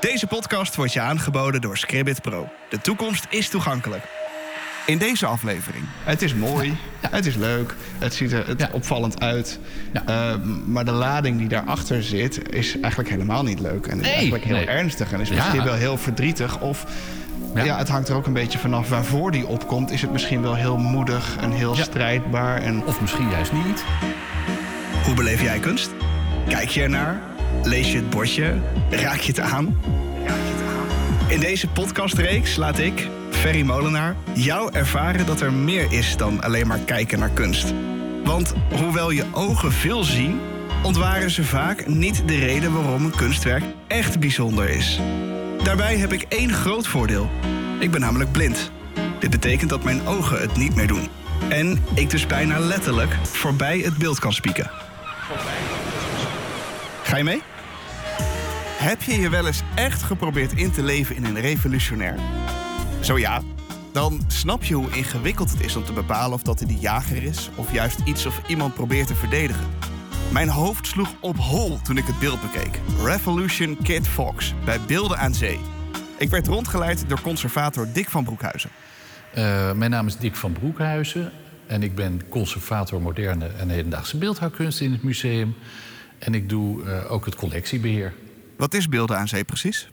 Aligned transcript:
Deze 0.00 0.26
podcast 0.26 0.74
wordt 0.76 0.92
je 0.92 1.00
aangeboden 1.00 1.60
door 1.60 1.76
Scribbit 1.76 2.22
Pro. 2.22 2.48
De 2.68 2.78
toekomst 2.80 3.26
is 3.30 3.48
toegankelijk. 3.48 4.04
In 4.86 4.98
deze 4.98 5.26
aflevering. 5.26 5.84
Het 6.04 6.22
is 6.22 6.34
mooi, 6.34 6.76
het 7.00 7.26
is 7.26 7.34
leuk, 7.34 7.74
het 7.98 8.14
ziet 8.14 8.32
er 8.32 8.46
het 8.46 8.60
Ja. 8.60 8.68
opvallend 8.72 9.20
uit. 9.20 9.58
Ja. 9.92 10.02
Eh, 10.06 10.38
maar 10.66 10.84
de 10.84 10.90
lading 10.90 11.38
die 11.38 11.48
daarachter 11.48 12.02
zit 12.02 12.52
is 12.52 12.80
eigenlijk 12.80 13.10
helemaal 13.10 13.42
niet 13.42 13.60
leuk. 13.60 13.86
En 13.86 13.96
is 13.98 14.04
Nee, 14.06 14.14
eigenlijk 14.14 14.44
heel 14.44 14.56
nee. 14.56 14.66
ernstig 14.66 15.12
en 15.12 15.20
is 15.20 15.28
Ja. 15.28 15.34
misschien 15.34 15.64
wel 15.64 15.74
heel 15.74 15.96
verdrietig. 15.98 16.58
Of 16.60 16.84
ja. 17.54 17.64
Ja. 17.64 17.78
het 17.78 17.88
hangt 17.88 18.08
er 18.08 18.14
ook 18.16 18.26
een 18.26 18.32
beetje 18.32 18.58
vanaf 18.58 18.88
waarvoor 18.88 19.30
die 19.30 19.46
opkomt. 19.46 19.90
Is 19.90 20.02
het 20.02 20.12
misschien 20.12 20.42
wel 20.42 20.54
heel 20.54 20.76
moedig 20.76 21.36
en 21.40 21.50
heel 21.50 21.76
Ja. 21.76 21.82
strijdbaar. 21.82 22.62
En 22.62 22.84
Of 22.84 23.00
misschien 23.00 23.30
juist 23.30 23.52
niet. 23.52 23.84
Hoe 25.04 25.14
beleef 25.14 25.42
jij 25.42 25.58
kunst? 25.58 25.90
Kijk 26.48 26.68
je 26.68 26.82
ernaar? 26.82 27.20
Lees 27.62 27.92
je 27.92 27.96
het 27.96 28.10
bordje? 28.10 28.54
Raak 28.90 29.20
je 29.20 29.32
het 29.32 29.40
aan? 29.40 29.80
In 31.28 31.40
deze 31.40 31.68
podcastreeks 31.68 32.56
laat 32.56 32.78
ik, 32.78 33.08
Ferry 33.30 33.62
Molenaar, 33.62 34.16
jou 34.32 34.72
ervaren 34.72 35.26
dat 35.26 35.40
er 35.40 35.52
meer 35.52 35.92
is 35.92 36.16
dan 36.16 36.42
alleen 36.42 36.66
maar 36.66 36.78
kijken 36.78 37.18
naar 37.18 37.30
kunst. 37.30 37.72
Want 38.24 38.54
hoewel 38.74 39.10
je 39.10 39.24
ogen 39.32 39.72
veel 39.72 40.04
zien, 40.04 40.40
ontwaren 40.82 41.30
ze 41.30 41.44
vaak 41.44 41.86
niet 41.86 42.22
de 42.26 42.38
reden 42.38 42.72
waarom 42.72 43.04
een 43.04 43.16
kunstwerk 43.16 43.64
echt 43.86 44.18
bijzonder 44.20 44.68
is. 44.68 45.00
Daarbij 45.62 45.96
heb 45.96 46.12
ik 46.12 46.22
één 46.28 46.52
groot 46.52 46.86
voordeel. 46.86 47.30
Ik 47.78 47.90
ben 47.90 48.00
namelijk 48.00 48.32
blind. 48.32 48.70
Dit 49.18 49.30
betekent 49.30 49.70
dat 49.70 49.84
mijn 49.84 50.06
ogen 50.06 50.40
het 50.40 50.56
niet 50.56 50.74
meer 50.74 50.86
doen. 50.86 51.08
En 51.48 51.84
ik 51.94 52.10
dus 52.10 52.26
bijna 52.26 52.58
letterlijk 52.58 53.16
voorbij 53.22 53.78
het 53.78 53.96
beeld 53.96 54.18
kan 54.18 54.32
spieken. 54.32 54.70
Ga 57.06 57.16
je 57.16 57.24
mee? 57.24 57.42
Heb 58.78 59.02
je 59.02 59.20
je 59.20 59.28
wel 59.28 59.46
eens 59.46 59.62
echt 59.74 60.02
geprobeerd 60.02 60.52
in 60.52 60.70
te 60.70 60.82
leven 60.82 61.16
in 61.16 61.24
een 61.24 61.40
revolutionair? 61.40 62.18
Zo 63.00 63.18
ja, 63.18 63.42
dan 63.92 64.24
snap 64.26 64.64
je 64.64 64.74
hoe 64.74 64.90
ingewikkeld 64.90 65.50
het 65.50 65.64
is 65.64 65.76
om 65.76 65.84
te 65.84 65.92
bepalen 65.92 66.32
of 66.32 66.42
dat 66.42 66.58
hij 66.58 66.68
de 66.68 66.78
jager 66.78 67.22
is 67.22 67.50
of 67.54 67.72
juist 67.72 67.98
iets 68.04 68.26
of 68.26 68.48
iemand 68.48 68.74
probeert 68.74 69.06
te 69.06 69.14
verdedigen. 69.14 69.66
Mijn 70.32 70.48
hoofd 70.48 70.86
sloeg 70.86 71.14
op 71.20 71.36
hol 71.36 71.80
toen 71.82 71.96
ik 71.96 72.06
het 72.06 72.18
beeld 72.18 72.40
bekeek. 72.40 72.80
Revolution 73.04 73.78
Kid 73.82 74.08
Fox 74.08 74.54
bij 74.64 74.80
Beelden 74.86 75.18
aan 75.18 75.34
Zee. 75.34 75.60
Ik 76.18 76.30
werd 76.30 76.46
rondgeleid 76.46 77.08
door 77.08 77.20
conservator 77.20 77.88
Dick 77.92 78.08
van 78.08 78.24
Broekhuizen. 78.24 78.70
Eh, 79.32 79.72
mijn 79.72 79.90
naam 79.90 80.06
is 80.06 80.16
Dick 80.16 80.36
van 80.36 80.52
Broekhuizen. 80.52 81.32
En 81.66 81.82
ik 81.82 81.94
ben 81.94 82.28
conservator 82.28 83.02
moderne 83.02 83.46
en 83.46 83.68
hedendaagse 83.68 84.18
beeldhouwkunst 84.18 84.80
in 84.80 84.92
het 84.92 85.02
museum. 85.02 85.56
En 86.18 86.34
ik 86.34 86.48
doe 86.48 86.84
eh, 86.84 87.12
ook 87.12 87.24
het 87.24 87.34
collectiebeheer. 87.34 88.12
Wat 88.56 88.74
is 88.74 88.88
Beelden 88.88 89.18
aan 89.18 89.28
Zee 89.28 89.44
precies? 89.44 89.88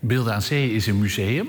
Beelden 0.00 0.34
aan 0.34 0.42
Zee 0.42 0.72
is 0.72 0.86
een 0.86 0.98
museum. 0.98 1.48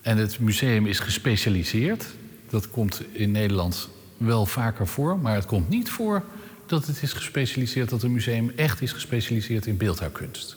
En 0.00 0.16
het 0.16 0.40
museum 0.40 0.86
is 0.86 0.98
gespecialiseerd. 0.98 2.06
Dat 2.50 2.70
komt 2.70 3.02
in 3.12 3.30
Nederland 3.30 3.88
wel 4.16 4.46
vaker 4.46 4.86
voor. 4.86 5.18
Maar 5.18 5.34
het 5.34 5.46
komt 5.46 5.68
niet 5.68 5.90
voor 5.90 6.24
dat 6.66 6.86
het 6.86 7.02
is 7.02 7.12
gespecialiseerd... 7.12 7.88
dat 7.90 8.02
een 8.02 8.12
museum 8.12 8.52
echt 8.56 8.82
is 8.82 8.92
gespecialiseerd 8.92 9.66
in 9.66 9.76
beeldhouwkunst. 9.76 10.56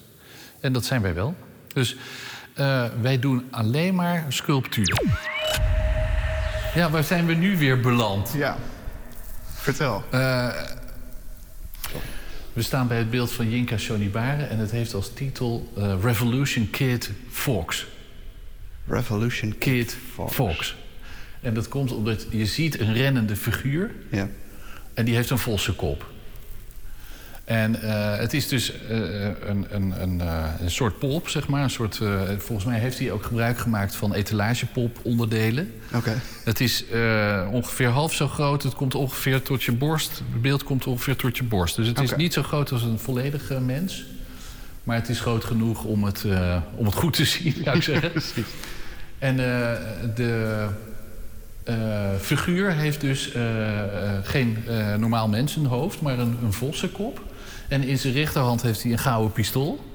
En 0.59 0.73
dat 0.73 0.85
zijn 0.85 1.01
wij 1.01 1.13
wel. 1.13 1.35
Dus 1.73 1.95
eh, 2.53 2.85
wij 3.01 3.19
doen 3.19 3.47
alleen 3.51 3.95
maar 3.95 4.25
sculptuur. 4.27 5.01
Ja, 6.75 6.89
waar 6.89 7.03
zijn 7.03 7.25
we 7.25 7.33
nu 7.33 7.57
weer 7.57 7.79
beland? 7.79 8.33
Ja. 8.35 8.57
Vertel. 9.53 10.03
We 12.59 12.65
staan 12.65 12.87
bij 12.87 12.97
het 12.97 13.09
beeld 13.09 13.31
van 13.31 13.49
Yinka 13.49 13.77
Shonibare... 13.77 14.43
en 14.43 14.57
het 14.57 14.71
heeft 14.71 14.93
als 14.93 15.13
titel 15.13 15.71
eh, 15.77 15.95
Revolution 16.01 16.69
Kid 16.69 17.11
Fox. 17.29 17.87
Revolution 18.87 19.57
Kid 19.57 19.97
Fox. 20.13 20.33
Fox. 20.33 20.75
En 21.41 21.53
dat 21.53 21.67
komt 21.67 21.91
omdat 21.91 22.27
je 22.29 22.45
ziet 22.45 22.79
een 22.79 22.93
rennende 22.93 23.35
figuur... 23.35 23.91
Ja. 24.11 24.29
en 24.93 25.05
die 25.05 25.15
heeft 25.15 25.29
een 25.29 25.37
vosse 25.37 25.73
kop. 25.73 26.09
En 27.49 27.81
eh, 27.81 28.17
het 28.17 28.33
is 28.33 28.47
dus 28.47 28.71
eh, 28.71 28.97
een, 29.25 29.65
een, 29.69 30.01
een, 30.01 30.21
eh, 30.21 30.45
een 30.61 30.71
soort 30.71 30.99
pop, 30.99 31.29
zeg 31.29 31.47
maar. 31.47 31.63
Een 31.63 31.69
soort, 31.69 31.99
volgens 32.37 32.67
mij 32.67 32.79
heeft 32.79 32.99
hij 32.99 33.11
ook 33.11 33.23
gebruik 33.23 33.57
gemaakt 33.57 33.95
van 33.95 34.13
etalagepop-onderdelen. 34.13 35.73
Oké. 35.93 36.21
Het 36.43 36.59
is 36.59 36.83
ongeveer 37.51 37.87
half 37.87 38.13
zo 38.13 38.27
groot. 38.27 38.63
Het 38.63 38.75
komt 38.75 38.95
ongeveer 38.95 39.41
tot 39.41 39.63
je 39.63 39.71
borst. 39.71 40.21
Het 40.31 40.41
beeld 40.41 40.63
komt 40.63 40.87
ongeveer 40.87 41.15
tot 41.15 41.37
je 41.37 41.43
borst. 41.43 41.75
Dus 41.75 41.87
het 41.87 41.99
is 41.99 42.15
niet 42.15 42.33
zo 42.33 42.43
groot 42.43 42.71
als 42.71 42.83
een 42.83 42.99
volledige 42.99 43.59
mens. 43.59 44.05
Maar 44.83 44.95
het 44.95 45.09
is 45.09 45.19
groot 45.19 45.43
genoeg 45.43 45.83
om 45.83 46.03
het, 46.03 46.25
om 46.75 46.85
het 46.85 46.95
goed 46.95 47.13
te 47.13 47.25
zien, 47.25 47.55
zou 47.63 47.77
ik 47.77 47.83
zeggen. 47.93 48.11
Precies. 48.11 48.45
En 49.19 49.35
de 50.15 50.67
figuur 52.19 52.71
heeft 52.71 53.01
dus 53.01 53.31
eh, 53.31 53.79
eh, 53.79 54.19
geen 54.23 54.57
normaal 54.97 55.27
mensenhoofd, 55.27 56.01
maar 56.01 56.19
een, 56.19 56.37
een 56.43 56.53
vossenkop. 56.53 57.21
En 57.69 57.83
in 57.83 57.97
zijn 57.99 58.13
rechterhand 58.13 58.61
heeft 58.61 58.83
hij 58.83 58.91
een 58.91 58.97
gouden 58.99 59.31
pistool. 59.31 59.85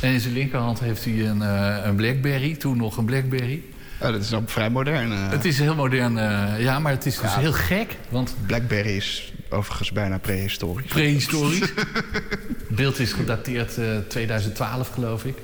En 0.00 0.12
in 0.12 0.20
zijn 0.20 0.32
linkerhand 0.34 0.80
heeft 0.80 1.04
hij 1.04 1.26
een, 1.26 1.42
eh, 1.42 1.76
een 1.84 1.96
Blackberry, 1.96 2.54
toen 2.56 2.76
nog 2.76 2.96
een 2.96 3.04
Blackberry. 3.04 3.62
Oh, 4.02 4.10
dat 4.12 4.20
is 4.22 4.32
ook 4.34 4.50
vrij 4.50 4.70
modern. 4.70 5.12
eh. 5.12 5.30
Het 5.30 5.44
is 5.44 5.58
heel 5.58 5.74
modern, 5.74 6.18
eh, 6.18 6.60
ja, 6.62 6.78
maar 6.78 6.92
het 6.92 7.06
is 7.06 7.18
dus 7.20 7.32
Ja. 7.34 7.38
heel 7.38 7.52
gek. 7.52 7.96
Want 8.08 8.34
Blackberry 8.46 8.96
is 8.96 9.32
overigens 9.50 9.92
bijna 9.92 10.18
prehistorisch. 10.18 10.86
prehistorisch. 10.90 11.60
Het 11.60 12.76
beeld 12.80 12.98
is 12.98 13.12
gedateerd 13.12 13.78
eh 13.78 13.84
2012, 14.08 14.88
geloof 14.88 15.24
ik. 15.24 15.38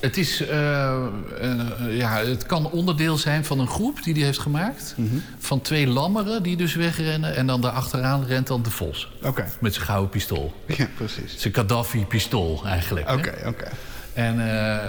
Het, 0.00 0.16
is, 0.16 0.46
eh, 0.46 1.06
eh, 1.40 1.96
ja, 1.96 2.18
het 2.18 2.46
kan 2.46 2.70
onderdeel 2.70 3.16
zijn 3.16 3.44
van 3.44 3.58
een 3.58 3.68
groep 3.68 4.02
die 4.02 4.14
die 4.14 4.24
heeft 4.24 4.38
gemaakt. 4.38 4.94
Van 5.38 5.60
twee 5.60 5.86
lammeren 5.86 6.42
die 6.42 6.56
dus 6.56 6.74
wegrennen. 6.74 7.36
En 7.36 7.46
dan 7.46 7.60
daarachteraan 7.60 8.24
rent 8.24 8.46
dan 8.46 8.62
de 8.62 8.70
vos. 8.70 9.12
Oké. 9.22 9.46
Met 9.60 9.74
zijn 9.74 9.86
gouden 9.86 10.10
pistool. 10.10 10.54
Ja, 10.66 10.86
precies. 10.96 11.34
Zijn 11.36 11.54
Gaddafi-pistool 11.54 12.62
eigenlijk. 12.66 13.10
Oké, 13.10 13.34
oké. 13.46 13.68
En 14.12 14.50
eh, 14.50 14.86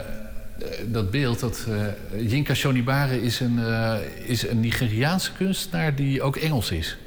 dat 0.86 1.12
beeld, 1.12 1.40
dat, 1.40 1.66
Yinka 2.18 2.54
Shonibare 2.54 3.22
is 3.22 3.40
een, 3.40 3.60
is 4.26 4.48
een 4.48 4.60
Nigeriaanse 4.60 5.32
kunstenaar 5.32 5.96
die 5.96 6.22
ook 6.22 6.36
Engels 6.36 6.72
is. 6.72 6.98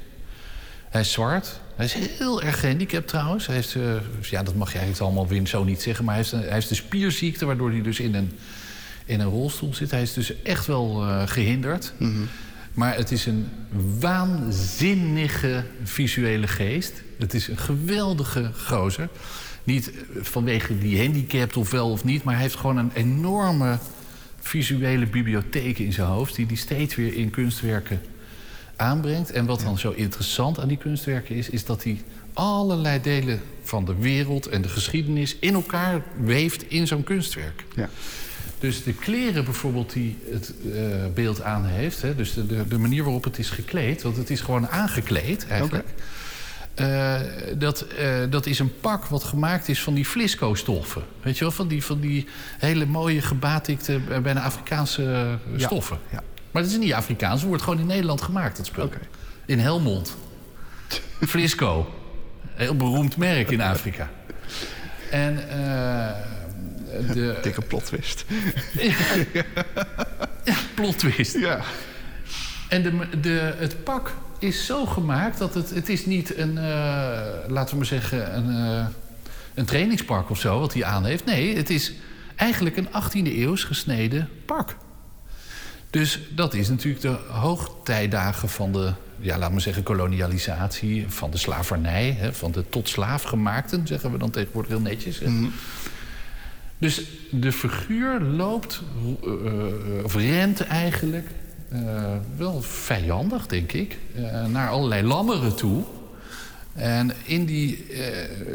Hij 0.93 1.01
is 1.01 1.13
zwart. 1.13 1.61
Hij 1.75 1.85
is 1.85 1.93
heel 1.93 2.43
erg 2.43 2.61
gehandicapt 2.61 3.09
trouwens. 3.09 3.47
Hij 3.47 3.55
heeft, 3.55 3.75
eh, 3.75 3.83
ja, 4.21 4.43
dat 4.43 4.55
mag 4.55 4.73
je 4.73 4.79
eigenlijk 4.79 5.07
allemaal 5.07 5.29
weer 5.29 5.47
zo 5.47 5.65
niet 5.65 5.83
zeggen... 5.83 6.05
maar 6.05 6.15
hij 6.15 6.23
heeft, 6.23 6.45
hij 6.45 6.53
heeft 6.53 6.71
een 6.71 6.77
spierziekte 6.77 7.45
waardoor 7.47 7.71
hij 7.71 7.83
dus 7.83 8.01
in 8.01 8.15
een, 8.15 8.33
in 9.05 9.21
een 9.21 9.29
rolstoel 9.29 9.75
zit. 9.75 9.91
Hij 9.91 10.03
is 10.03 10.13
dus 10.13 10.43
echt 10.43 10.67
wel 10.67 11.03
eh, 11.03 11.23
gehinderd. 11.27 11.93
Maar 12.75 12.97
het 12.97 13.11
is 13.11 13.27
een 13.27 13.49
waanzinnige 14.01 15.65
visuele 15.83 16.49
geest. 16.49 17.03
Het 17.19 17.35
is 17.35 17.49
een 17.49 17.59
geweldige 17.59 18.51
gozer. 18.55 19.09
Niet 19.65 19.91
eh, 19.91 19.97
vanwege 20.23 20.79
die 20.79 21.03
handicap 21.03 21.57
of 21.57 21.71
wel 21.71 21.91
of 21.91 22.05
niet... 22.05 22.23
maar 22.25 22.35
hij 22.35 22.43
heeft 22.43 22.57
gewoon 22.57 22.77
een 22.77 22.93
enorme 22.95 23.79
visuele 24.41 25.07
bibliotheek 25.07 25.79
in 25.79 25.93
zijn 25.93 26.07
hoofd... 26.07 26.35
die 26.35 26.47
hij 26.47 26.57
steeds 26.57 26.95
weer 26.95 27.15
in 27.15 27.31
kunstwerken 27.31 28.01
aanbrengt. 28.83 29.31
En 29.31 29.47
wat 29.47 29.61
dan 29.61 29.79
zo 29.79 29.91
interessant 29.91 30.61
aan 30.61 30.69
die 30.69 30.77
kunstwerken 30.77 31.35
is... 31.35 31.49
is 31.49 31.65
dat 31.65 31.85
hij 31.85 32.03
allerlei 32.33 33.01
delen 33.01 33.41
van 33.63 33.85
de 33.85 33.95
wereld 33.95 34.47
en 34.47 34.63
de 34.63 34.69
geschiedenis... 34.69 35.37
in 35.41 35.55
elkaar 35.55 36.03
weeft 36.21 36.71
in 36.71 36.87
zo'n 36.87 37.05
kunstwerk. 37.05 37.65
Ja. 37.77 37.89
Dus 38.59 38.83
de 38.83 38.93
kleren 38.93 39.45
bijvoorbeeld 39.45 39.93
die 39.93 40.19
het 40.31 40.53
eh, 40.75 40.83
beeld 41.15 41.43
aan 41.43 41.65
heeft... 41.65 42.03
Hè, 42.03 42.15
dus 42.15 42.35
de, 42.35 42.47
de, 42.47 42.69
de 42.69 42.79
manier 42.79 43.03
waarop 43.03 43.25
het 43.25 43.39
is 43.39 43.51
gekleed... 43.51 44.03
want 44.03 44.17
het 44.17 44.31
is 44.31 44.41
gewoon 44.41 44.69
aangekleed 44.69 45.47
eigenlijk... 45.47 45.89
Eh, 46.75 47.21
dat, 47.59 47.81
eh, 47.81 48.09
dat 48.31 48.47
is 48.47 48.59
een 48.59 48.81
pak 48.81 49.05
wat 49.05 49.25
gemaakt 49.25 49.69
is 49.69 49.83
van 49.83 49.95
die 49.95 50.05
flisco-stoffen. 50.05 51.03
Weet 51.23 51.39
je 51.39 51.45
wel, 51.45 51.53
van 51.53 51.69
die, 51.69 51.85
van 51.85 52.01
die 52.01 52.27
hele 52.59 52.87
mooie 52.87 53.23
gebatikte, 53.23 54.01
bijna 54.23 54.43
Afrikaanse 54.43 55.03
Ja, 55.57 55.67
stoffen. 55.67 55.99
ja. 56.11 56.23
Maar 56.53 56.63
dat 56.63 56.71
is 56.71 56.79
niet 56.79 56.93
Afrikaans, 56.93 57.41
het 57.41 57.49
wordt 57.49 57.63
gewoon 57.63 57.79
in 57.79 57.87
Nederland 57.87 58.23
gemaakt, 58.23 58.57
dat 58.57 58.67
spul. 58.67 58.91
In 59.47 59.59
Helmond. 59.59 60.17
Flisco. 61.21 61.95
Heel 62.55 62.77
beroemd 62.77 63.17
merk 63.17 63.51
in 63.51 63.61
Afrika. 63.61 64.11
En 65.11 65.49
eh, 65.49 67.13
de... 67.13 67.39
Dikke 67.43 67.63
plot 67.63 67.85
twist. 67.85 68.25
Ja, 70.45 70.55
plot 70.75 70.99
twist. 70.99 71.39
Ja. 71.39 71.61
En 72.69 72.83
de, 72.83 73.19
de, 73.21 73.55
het 73.57 73.85
pak 73.85 74.15
is 74.39 74.67
zo 74.67 74.87
gemaakt 74.87 75.39
dat 75.39 75.55
het, 75.55 75.71
het 75.71 75.89
is 75.89 76.07
niet 76.07 76.37
een, 76.37 76.59
eh, 76.59 76.65
laten 77.49 77.71
we 77.71 77.77
maar 77.77 77.87
zeggen, 77.87 78.37
een, 78.37 78.49
eh, 78.49 78.87
een 79.55 79.65
trainingspak 79.65 80.31
of 80.31 80.39
zo 80.39 80.61
wat 80.61 80.73
hij 80.73 80.85
aan 80.85 81.05
heeft. 81.05 81.25
Nee, 81.25 81.57
het 81.57 81.71
is 81.71 81.93
eigenlijk 82.37 82.77
een 82.77 82.89
18e 82.89 83.37
eeuws 83.37 83.65
gesneden 83.65 84.29
pak. 84.47 84.77
Dus 85.93 86.21
dat 86.35 86.55
is 86.55 86.69
natuurlijk 86.69 87.03
de 87.03 87.17
hoogtijdagen 87.29 88.49
van 88.49 88.73
de, 88.73 88.93
ja, 89.19 89.39
laten 89.39 89.55
we 89.55 89.61
zeggen, 89.61 89.83
kolonialisatie, 89.83 91.05
van 91.09 91.31
de 91.31 91.37
slavernij, 91.37 92.17
hè, 92.19 92.33
van 92.33 92.53
de 92.53 92.65
tot 92.69 92.89
slaaf 92.89 93.23
gemaakten, 93.23 93.87
zeggen 93.87 94.13
we 94.13 94.19
dan 94.19 94.31
tegenwoordig 94.31 94.71
heel 94.71 94.81
netjes. 94.81 95.19
hè. 95.19 95.31
Dus 96.79 97.03
de 97.31 97.53
figuur 97.53 98.21
loopt, 98.21 98.83
uh, 99.25 100.05
of 100.05 100.15
rent 100.15 100.61
eigenlijk, 100.61 101.27
uh, 101.73 102.17
wel 102.37 102.63
vijandig, 102.63 103.47
denk 103.47 103.73
ik, 103.73 103.99
uh, 104.17 104.47
naar 104.47 104.69
allerlei 104.69 105.03
lammeren 105.03 105.57
toe. 105.57 105.85
En 106.73 107.13
in, 107.25 107.45
die, 107.45 107.87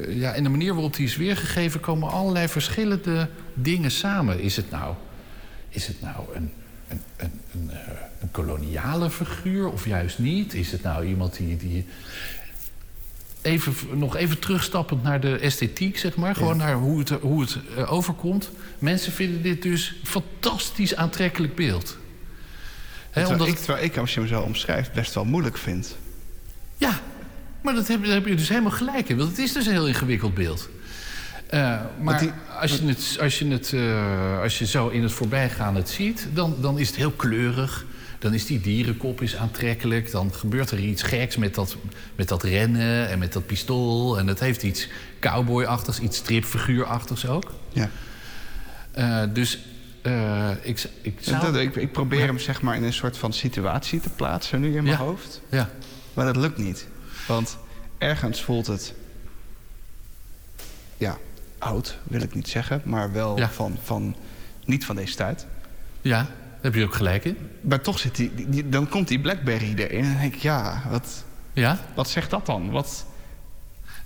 ja, 0.09 0.33
in 0.33 0.43
de 0.43 0.49
manier 0.49 0.73
waarop 0.73 0.95
die 0.95 1.05
is 1.05 1.17
weergegeven 1.17 1.79
komen 1.79 2.09
allerlei 2.11 2.47
verschillende 2.47 3.29
dingen 3.53 3.91
samen. 3.91 4.39
Is 4.39 4.55
het 4.55 4.71
nou, 4.71 4.93
is 5.69 5.87
het 5.87 6.01
nou 6.01 6.15
een, 6.33 6.51
een, 6.87 7.01
een, 7.17 7.31
een, 7.53 7.71
een 8.19 8.31
koloniale 8.31 9.09
figuur 9.09 9.71
of 9.71 9.85
juist 9.85 10.19
niet? 10.19 10.53
Is 10.53 10.71
het 10.71 10.83
nou 10.83 11.05
iemand 11.05 11.37
die, 11.37 11.57
die 11.57 11.85
even, 13.41 13.73
nog 13.93 14.15
even 14.15 14.39
terugstappend 14.39 15.03
naar 15.03 15.19
de 15.19 15.37
esthetiek, 15.37 15.97
zeg 15.97 16.15
maar. 16.15 16.35
Gewoon 16.35 16.57
naar 16.57 16.75
hoe 16.75 16.99
het, 16.99 17.09
hoe 17.09 17.41
het 17.41 17.57
uh, 17.77 17.91
overkomt. 17.91 18.49
Mensen 18.79 19.11
vinden 19.11 19.41
dit 19.41 19.61
dus 19.61 19.95
fantastisch 20.03 20.95
aantrekkelijk 20.95 21.55
beeld. 21.55 21.97
He, 23.09 23.11
terwijl, 23.11 23.31
omdat... 23.31 23.47
ik, 23.47 23.55
terwijl 23.55 23.85
ik, 23.85 23.97
als 23.97 24.13
je 24.13 24.19
hem 24.19 24.29
zo 24.29 24.41
omschrijft, 24.41 24.93
best 24.93 25.13
wel 25.13 25.25
moeilijk 25.25 25.57
vind. 25.57 25.95
Ja, 26.77 26.99
maar 27.61 27.73
dat 27.73 27.87
heb, 27.87 28.03
daar 28.03 28.13
heb 28.13 28.25
je 28.25 28.35
dus 28.35 28.49
helemaal 28.49 28.71
gelijk 28.71 29.09
in. 29.09 29.17
Want 29.17 29.29
het 29.29 29.39
is 29.39 29.53
dus 29.53 29.65
een 29.65 29.71
heel 29.71 29.87
ingewikkeld 29.87 30.33
beeld. 30.33 30.69
Uh, 31.53 31.81
maar 32.01 32.19
die, 32.19 32.31
als, 32.59 32.77
je 32.77 32.85
het, 32.85 33.17
als, 33.21 33.39
je 33.39 33.47
het, 33.47 33.71
uh, 33.71 34.41
als 34.41 34.59
je 34.59 34.65
zo 34.65 34.87
in 34.87 35.03
het 35.03 35.11
voorbijgaan 35.11 35.75
het 35.75 35.89
ziet... 35.89 36.27
Dan, 36.33 36.55
dan 36.59 36.79
is 36.79 36.87
het 36.87 36.95
heel 36.95 37.11
kleurig. 37.11 37.85
Dan 38.19 38.33
is 38.33 38.45
die 38.45 38.61
dierenkop 38.61 39.21
is 39.21 39.35
aantrekkelijk. 39.35 40.11
Dan 40.11 40.33
gebeurt 40.33 40.71
er 40.71 40.79
iets 40.79 41.01
geks 41.01 41.37
met 41.37 41.55
dat, 41.55 41.77
met 42.15 42.27
dat 42.27 42.43
rennen 42.43 43.09
en 43.09 43.19
met 43.19 43.33
dat 43.33 43.45
pistool. 43.45 44.19
En 44.19 44.27
het 44.27 44.39
heeft 44.39 44.63
iets 44.63 44.89
cowboyachtigs, 45.19 45.99
iets 45.99 46.17
stripfiguurachtigs 46.17 47.27
ook. 47.27 47.53
Ja. 47.69 47.89
Uh, 48.97 49.23
dus 49.33 49.59
uh, 50.03 50.49
ik, 50.61 50.89
ik, 51.01 51.17
zou... 51.19 51.59
ik, 51.59 51.75
ik, 51.75 51.91
probeer 51.91 52.25
hem 52.25 52.39
zeg 52.39 52.61
maar 52.61 52.75
in 52.75 52.83
een 52.83 52.93
soort 52.93 53.17
van 53.17 53.33
situatie 53.33 53.99
te 53.99 54.09
plaatsen 54.09 54.59
nu 54.59 54.67
in 54.67 54.83
mijn 54.83 54.97
ja. 54.97 55.03
hoofd. 55.03 55.41
Ja. 55.49 55.69
Maar 56.13 56.25
dat 56.25 56.35
lukt 56.35 56.57
niet. 56.57 56.87
Want 57.27 57.57
ergens 57.97 58.43
voelt 58.43 58.67
het... 58.67 58.93
Ja, 60.97 61.17
oud 61.57 61.97
wil 62.03 62.21
ik 62.21 62.35
niet 62.35 62.47
zeggen. 62.47 62.81
Maar 62.85 63.11
wel 63.11 63.37
Ja. 63.37 63.49
van, 63.49 63.77
van... 63.83 64.15
Niet 64.65 64.85
van 64.85 64.95
deze 64.95 65.15
tijd. 65.15 65.45
Ja, 66.01 66.17
daar 66.23 66.27
heb 66.61 66.75
je 66.75 66.83
ook 66.83 66.95
gelijk 66.95 67.25
in. 67.25 67.37
Maar 67.61 67.81
toch 67.81 67.99
zit 67.99 68.15
die, 68.15 68.31
die- 68.35 68.49
die- 68.49 68.69
dan 68.69 68.89
komt 68.89 69.07
die 69.07 69.19
Blackberry 69.19 69.73
erin. 69.75 70.03
En 70.03 70.09
dan 70.11 70.19
denk 70.21 70.33
ik, 70.35 70.41
ja, 70.41 70.83
wat, 70.89 71.23
Ja? 71.53 71.79
wat 71.95 72.09
zegt 72.09 72.29
dat 72.29 72.45
dan? 72.45 72.69
Wat, 72.71 73.05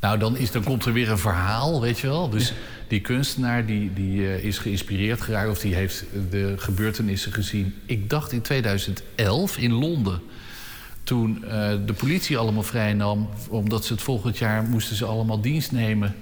Nou, 0.02 0.18
dan, 0.20 0.38
is, 0.38 0.52
dan 0.52 0.64
komt 0.64 0.86
er 0.86 0.94
weer 0.94 1.10
een 1.10 1.18
verhaal, 1.18 1.82
weet 1.82 2.00
je 2.00 2.08
wel. 2.08 2.30
Dus 2.30 2.54
die 2.88 3.00
kunstenaar 3.02 3.66
die, 3.66 3.94
die 3.94 4.28
eh, 4.28 4.44
is 4.44 4.58
geïnspireerd 4.58 5.22
geraakt... 5.22 5.50
of 5.50 5.60
die 5.60 5.76
heeft 5.76 6.04
de 6.30 6.54
gebeurtenissen 6.58 7.34
gezien... 7.34 7.76
ik 7.86 8.10
dacht 8.10 8.32
in 8.32 8.42
2011 8.42 9.58
in 9.58 9.72
Londen... 9.72 10.22
toen 11.04 11.46
eh, 11.46 11.50
de 11.86 11.94
politie 11.94 12.38
allemaal 12.38 12.64
vrijnam... 12.64 13.30
omdat 13.50 13.86
ze 13.86 13.94
het 13.94 14.02
volgend 14.02 14.38
jaar 14.38 14.64
moesten 14.64 14.96
ze 14.96 15.06
allemaal 15.06 15.42
dienst 15.42 15.72
nemen... 15.72 16.16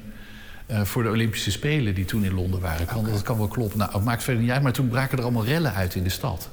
eh, 0.70 0.82
voor 0.84 1.04
de 1.04 1.10
Olympische 1.10 1.52
Spelen 1.52 1.94
die 1.94 2.06
toen 2.06 2.24
in 2.24 2.34
Londen 2.34 2.60
waren. 2.60 2.86
Kan, 2.86 3.04
Dat 3.04 3.22
kan 3.22 3.38
wel 3.38 3.48
kloppen. 3.48 3.78
Nou, 3.78 3.92
het 3.92 4.04
maakt 4.04 4.24
verder 4.24 4.42
niet 4.42 4.52
uit, 4.52 4.62
maar 4.62 4.72
toen 4.72 4.88
braken 4.88 5.18
er 5.18 5.24
allemaal 5.24 5.46
rellen 5.46 5.74
uit 5.74 5.96
in 5.96 6.04
de 6.04 6.10
stad. 6.10 6.50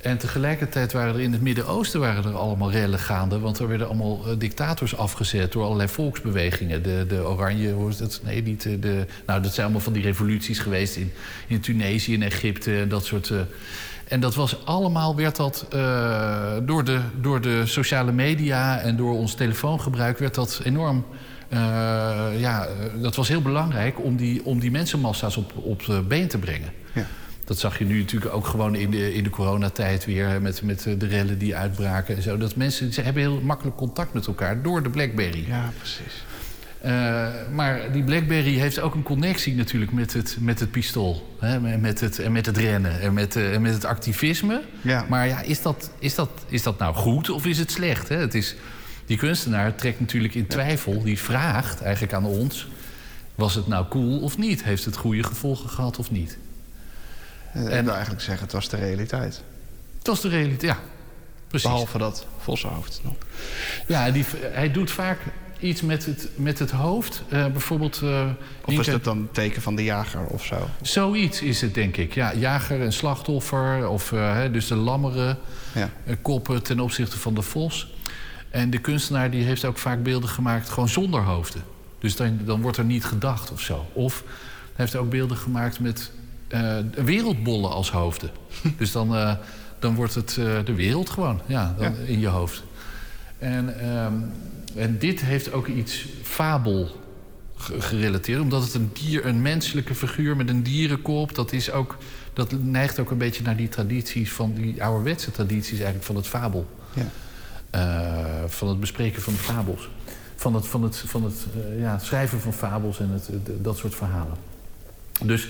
En 0.00 0.18
tegelijkertijd 0.18 0.92
waren 0.92 1.14
er 1.14 1.20
in 1.20 1.32
het 1.32 1.40
Midden-Oosten 1.40 2.00
waren 2.00 2.24
er 2.24 2.36
allemaal 2.36 2.70
rellen 2.70 2.98
gaande. 2.98 3.38
Want 3.38 3.58
er 3.58 3.68
werden 3.68 3.86
allemaal 3.86 4.26
eh, 4.26 4.38
dictators 4.38 4.96
afgezet 4.96 5.52
door 5.52 5.64
allerlei 5.64 5.88
volksbewegingen. 5.88 6.82
De, 6.82 7.04
de 7.08 7.26
Oranje, 7.28 7.72
hoe 7.72 7.88
is 7.88 7.96
dat? 7.96 8.20
Nee, 8.24 8.42
niet 8.42 8.66
eh, 8.66 8.72
de. 8.80 9.06
Nou, 9.26 9.42
dat 9.42 9.52
zijn 9.52 9.64
allemaal 9.64 9.84
van 9.84 9.92
die 9.92 10.02
revoluties 10.02 10.58
geweest 10.58 10.96
in, 10.96 11.12
in 11.46 11.60
Tunesië, 11.60 12.12
in 12.12 12.22
Egypte 12.22 12.78
en 12.78 12.88
dat 12.88 13.04
soort. 13.04 13.32
en 14.08 14.20
dat 14.20 14.34
was 14.34 14.64
allemaal, 14.64 15.16
werd 15.16 15.36
dat 15.36 15.66
door, 16.66 16.84
de, 16.84 17.00
door 17.20 17.40
de 17.40 17.66
sociale 17.66 18.12
media 18.12 18.80
en 18.80 18.96
door 18.96 19.14
ons 19.14 19.34
telefoongebruik, 19.34 20.18
werd 20.18 20.34
dat 20.34 20.60
enorm. 20.64 21.04
Eh, 21.52 22.40
ja, 22.40 22.66
eh, 22.66 23.02
dat 23.02 23.16
was 23.16 23.28
heel 23.28 23.42
belangrijk 23.42 24.04
om 24.04 24.16
die, 24.16 24.44
om 24.44 24.60
die 24.60 24.70
mensenmassa's 24.70 25.36
op, 25.36 25.52
op 25.56 25.84
de 25.84 26.02
been 26.02 26.28
te 26.28 26.38
brengen. 26.38 26.72
ja. 26.92 27.06
Dat 27.44 27.58
zag 27.58 27.78
je 27.78 27.84
nu 27.84 27.98
natuurlijk 28.00 28.34
ook 28.34 28.46
gewoon 28.46 28.74
in 28.74 28.90
de, 28.90 29.14
in 29.14 29.24
de 29.24 29.30
coronatijd 29.30 30.04
weer... 30.04 30.42
met, 30.42 30.62
met 30.62 30.82
de 30.98 31.06
rellen 31.06 31.38
die 31.38 31.56
uitbraken 31.56 32.16
en 32.16 32.22
zo. 32.22 32.36
Dat 32.36 32.56
mensen 32.56 32.92
ze 32.92 33.00
hebben 33.00 33.22
heel 33.22 33.40
makkelijk 33.40 33.76
contact 33.76 34.12
met 34.14 34.26
elkaar 34.26 34.62
door 34.62 34.82
de 34.82 34.90
BlackBerry. 34.90 35.44
ja, 35.48 35.72
precies. 35.78 36.24
Eh, 36.80 37.26
maar 37.52 37.92
die 37.92 38.02
BlackBerry 38.02 38.54
heeft 38.58 38.80
ook 38.80 38.94
een 38.94 39.02
connectie 39.02 39.54
natuurlijk 39.54 39.92
met 39.92 40.12
het, 40.12 40.36
met 40.40 40.60
het 40.60 40.70
pistool. 40.70 41.36
Hè, 41.38 41.60
met- 41.78 42.00
het, 42.00 42.18
en 42.18 42.32
met 42.32 42.46
het 42.46 42.56
rennen 42.56 43.00
en 43.00 43.12
met, 43.14 43.36
eh, 43.36 43.58
met 43.58 43.72
het 43.74 43.84
activisme. 43.84 44.62
Ja. 44.80 45.04
Maar 45.08 45.26
ja, 45.28 45.40
is 45.40 45.62
dat, 45.62 45.90
is, 45.98 46.14
dat, 46.14 46.30
is 46.48 46.62
dat 46.62 46.78
nou 46.78 46.94
goed 46.94 47.30
of 47.30 47.46
is 47.46 47.58
het 47.58 47.70
slecht? 47.70 48.08
Hè? 48.08 48.16
Het 48.16 48.34
is, 48.34 48.54
die 49.12 49.20
kunstenaar 49.20 49.74
trekt 49.74 50.00
natuurlijk 50.00 50.34
in 50.34 50.46
twijfel. 50.46 51.02
Die 51.02 51.18
vraagt 51.18 51.82
eigenlijk 51.82 52.12
aan 52.12 52.24
ons... 52.24 52.66
was 53.34 53.54
het 53.54 53.66
nou 53.66 53.86
cool 53.88 54.20
of 54.20 54.38
niet? 54.38 54.64
Heeft 54.64 54.84
het 54.84 54.96
goede 54.96 55.22
gevolgen 55.22 55.70
gehad 55.70 55.98
of 55.98 56.10
niet? 56.10 56.38
En 57.52 57.62
ik 57.78 57.84
wil 57.84 57.92
eigenlijk 57.92 58.22
zeggen, 58.22 58.42
het 58.44 58.52
was 58.52 58.68
de 58.68 58.76
realiteit. 58.76 59.42
Dat 60.02 60.14
is 60.14 60.20
de 60.20 60.28
realiteit, 60.28 60.62
ja. 60.62 60.78
Precies. 61.48 61.68
Behalve 61.68 61.98
dat 61.98 62.26
vossenhoofd 62.38 63.00
nog. 63.04 63.14
Ja, 63.86 64.10
die, 64.10 64.24
hij 64.40 64.70
doet 64.72 64.90
vaak 64.90 65.18
iets 65.58 65.82
met 65.82 66.04
het, 66.06 66.28
met 66.36 66.58
het 66.58 66.70
hoofd. 66.70 67.22
Eh, 67.28 67.46
bijvoorbeeld... 67.46 68.00
eh, 68.02 68.26
Of 68.64 68.74
is 68.78 68.86
dat 68.86 69.04
dan 69.04 69.28
teken 69.32 69.62
van 69.62 69.76
de 69.76 69.84
jager 69.84 70.24
of 70.26 70.44
zo? 70.44 70.68
Zoiets 70.82 71.42
is 71.42 71.60
het, 71.60 71.74
denk 71.74 71.96
ik. 71.96 72.14
Ja, 72.14 72.34
jager 72.34 72.80
en 72.82 72.92
slachtoffer. 72.92 73.88
Of 73.88 74.12
eh, 74.12 74.40
dus 74.52 74.66
de 74.66 74.74
lammeren 74.74 75.38
Ja. 75.74 75.90
eh, 76.06 76.16
koppen 76.22 76.62
ten 76.62 76.80
opzichte 76.80 77.18
van 77.18 77.34
de 77.34 77.42
vos. 77.42 77.94
En 78.52 78.70
de 78.70 78.78
kunstenaar 78.78 79.30
die 79.30 79.44
heeft 79.44 79.64
ook 79.64 79.78
vaak 79.78 80.02
beelden 80.02 80.28
gemaakt 80.28 80.68
gewoon 80.68 80.88
zonder 80.88 81.20
hoofden. 81.20 81.62
Dus 81.98 82.16
dan, 82.16 82.38
dan 82.44 82.60
wordt 82.60 82.76
er 82.76 82.84
niet 82.84 83.04
gedacht 83.04 83.52
of 83.52 83.60
zo. 83.60 83.86
Of 83.92 84.22
hij 84.26 84.84
heeft 84.84 84.96
ook 84.96 85.10
beelden 85.10 85.36
gemaakt 85.36 85.80
met 85.80 86.10
eh, 86.48 86.76
wereldbollen 87.04 87.70
als 87.70 87.90
hoofden. 87.90 88.30
dus 88.78 88.92
dan, 88.92 89.16
eh, 89.16 89.32
dan 89.78 89.94
wordt 89.94 90.14
het 90.14 90.36
eh, 90.38 90.58
de 90.64 90.74
wereld 90.74 91.10
gewoon 91.10 91.40
ja, 91.46 91.74
dan 91.78 91.92
Ja. 91.92 91.98
in 92.06 92.20
je 92.20 92.26
hoofd. 92.26 92.62
En, 93.38 93.80
ehm, 93.80 94.12
en 94.76 94.98
dit 94.98 95.20
heeft 95.20 95.52
ook 95.52 95.66
iets 95.66 96.06
fabel 96.22 97.00
ge- 97.56 97.80
gerelateerd. 97.80 98.40
Omdat 98.40 98.62
het 98.62 98.74
een 98.74 98.90
dier, 98.92 99.26
een 99.26 99.42
menselijke 99.42 99.94
figuur 99.94 100.36
met 100.36 100.48
een 100.48 100.62
dierenkop... 100.62 101.34
dat, 101.34 101.52
is 101.52 101.70
ook, 101.70 101.96
dat 102.32 102.52
neigt 102.62 102.98
ook 102.98 103.10
een 103.10 103.18
beetje 103.18 103.42
naar 103.42 103.56
die 103.56 103.68
tradities... 103.68 104.32
van 104.32 104.54
die 104.54 104.82
ouderwetse 104.84 105.30
tradities 105.30 105.74
eigenlijk 105.76 106.04
van 106.04 106.16
het 106.16 106.26
fabel. 106.26 106.66
Ja. 106.94 107.06
Eh, 107.72 108.24
van 108.46 108.68
het 108.68 108.80
bespreken 108.80 109.22
van 109.22 109.32
de 109.32 109.38
fabels. 109.38 109.88
Van 110.36 110.54
het, 110.54 110.66
van 110.66 110.82
het, 110.82 110.96
van 110.96 111.24
het 111.24 111.34
eh, 111.74 111.80
ja, 111.80 111.98
schrijven 111.98 112.40
van 112.40 112.52
fabels 112.52 113.00
en 113.00 113.10
het, 113.10 113.28
dat 113.64 113.76
soort 113.78 113.94
verhalen. 113.94 114.36
Dus 115.24 115.48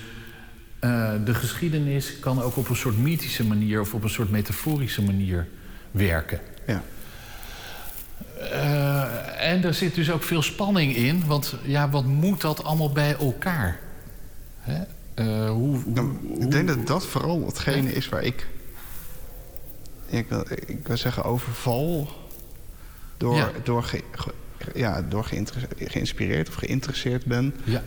eh, 0.79 1.13
de 1.25 1.35
geschiedenis 1.35 2.19
kan 2.19 2.43
ook 2.43 2.57
op 2.57 2.69
een 2.69 2.77
soort 2.77 2.99
mythische 2.99 3.45
manier... 3.47 3.81
of 3.81 3.95
op 3.95 4.03
een 4.03 4.11
soort 4.11 4.31
metaforische 4.31 5.03
manier 5.03 5.49
werken. 5.91 6.41
Ja. 6.67 6.83
En 9.39 9.65
er 9.65 9.75
zit 9.75 9.95
dus 9.95 10.11
ook 10.11 10.23
veel 10.23 10.43
spanning 10.43 10.97
in. 10.97 11.23
Want 11.27 11.55
ja, 11.63 11.91
wat 11.91 12.05
moet 12.05 12.41
dat 12.41 12.65
allemaal 12.65 12.93
bij 12.93 13.17
elkaar? 13.17 13.79
Hè? 14.61 14.81
Hoe, 15.25 15.51
hoe- 15.77 15.83
Nou, 15.87 16.17
hoe- 16.29 16.41
ik 16.41 16.51
denk 16.51 16.69
dat 16.69 16.87
dat 16.87 17.07
vooral 17.07 17.47
hetgene 17.47 17.93
is 17.93 18.09
waar 18.09 18.23
ik... 18.23 18.47
Ik 20.13 20.29
wil, 20.29 20.45
ik 20.67 20.87
wil 20.87 20.97
zeggen 20.97 21.25
overval... 21.25 22.09
door, 23.17 23.35
Ja. 23.37 23.51
door, 23.65 23.83
ge- 23.83 24.03
ge- 24.13 24.33
ja, 24.75 25.03
door 25.09 25.25
geïnspireerd 25.77 26.49
of 26.49 26.55
geïnteresseerd 26.55 27.25
ben. 27.25 27.55
Ja, 27.65 27.83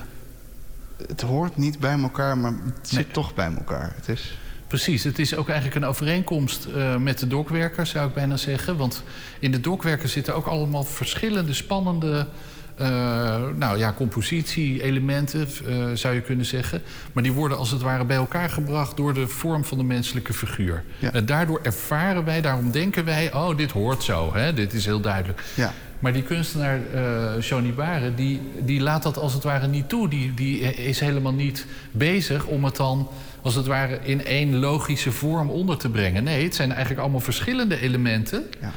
Het 1.07 1.21
hoort 1.21 1.57
niet 1.57 1.79
bij 1.79 1.99
elkaar, 1.99 2.37
maar 2.37 2.53
het 2.63 2.89
zit 2.89 3.13
toch 3.13 3.33
bij 3.33 3.53
elkaar. 3.57 3.93
Het 3.95 4.09
is... 4.09 4.37
precies. 4.67 5.03
Het 5.03 5.19
is 5.19 5.35
ook 5.35 5.47
eigenlijk 5.47 5.75
een 5.77 5.85
overeenkomst 5.85 6.65
eh, 6.65 6.95
met 6.97 7.19
de 7.19 7.27
dokwerker, 7.27 7.85
zou 7.85 8.07
ik 8.07 8.13
bijna 8.13 8.37
zeggen. 8.37 8.77
Want 8.77 9.03
in 9.39 9.51
de 9.51 9.59
dokwerker 9.59 10.09
zitten 10.09 10.35
ook 10.35 10.45
allemaal 10.45 10.83
verschillende 10.83 11.53
spannende... 11.53 12.27
eh, 12.75 13.43
nou 13.55 13.77
ja, 13.77 13.93
compositie-elementen, 13.93 15.47
eh, 15.67 15.75
zou 15.93 16.15
je 16.15 16.21
kunnen 16.21 16.45
zeggen. 16.45 16.81
Maar 17.13 17.23
die 17.23 17.31
worden 17.31 17.57
als 17.57 17.71
het 17.71 17.81
ware 17.81 18.05
bij 18.05 18.15
elkaar 18.15 18.49
gebracht 18.49 18.97
door 18.97 19.13
de 19.13 19.27
vorm 19.27 19.65
van 19.65 19.77
de 19.77 19.83
menselijke 19.83 20.33
figuur. 20.33 20.83
Ja. 20.99 21.13
En 21.13 21.25
daardoor 21.25 21.59
ervaren 21.63 22.25
wij, 22.25 22.41
daarom 22.41 22.71
denken 22.71 23.05
wij... 23.05 23.33
oh, 23.33 23.57
dit 23.57 23.71
hoort 23.71 24.03
zo, 24.03 24.33
hè? 24.33 24.53
dit 24.53 24.73
is 24.73 24.85
heel 24.85 24.99
duidelijk. 24.99 25.43
Ja. 25.55 25.73
Maar 25.99 26.13
die 26.13 26.23
kunstenaar, 26.23 26.79
eh 26.93 27.41
Johnny 27.41 27.73
Baren, 27.73 28.15
die, 28.15 28.41
die 28.59 28.81
laat 28.81 29.03
dat 29.03 29.17
als 29.17 29.33
het 29.33 29.43
ware 29.43 29.67
niet 29.67 29.89
toe. 29.89 30.09
Die, 30.09 30.33
die 30.33 30.59
is 30.59 30.99
helemaal 30.99 31.33
niet 31.33 31.65
bezig 31.91 32.45
om 32.45 32.63
het 32.63 32.75
dan 32.75 33.09
als 33.41 33.55
het 33.55 33.65
ware 33.65 33.99
in 34.03 34.25
één 34.25 34.59
logische 34.59 35.11
vorm 35.11 35.49
onder 35.49 35.77
te 35.77 35.89
brengen. 35.89 36.23
Nee, 36.23 36.43
het 36.43 36.55
zijn 36.55 36.69
eigenlijk 36.69 37.01
allemaal 37.01 37.19
verschillende 37.19 37.79
elementen... 37.79 38.43
Ja. 38.61 38.71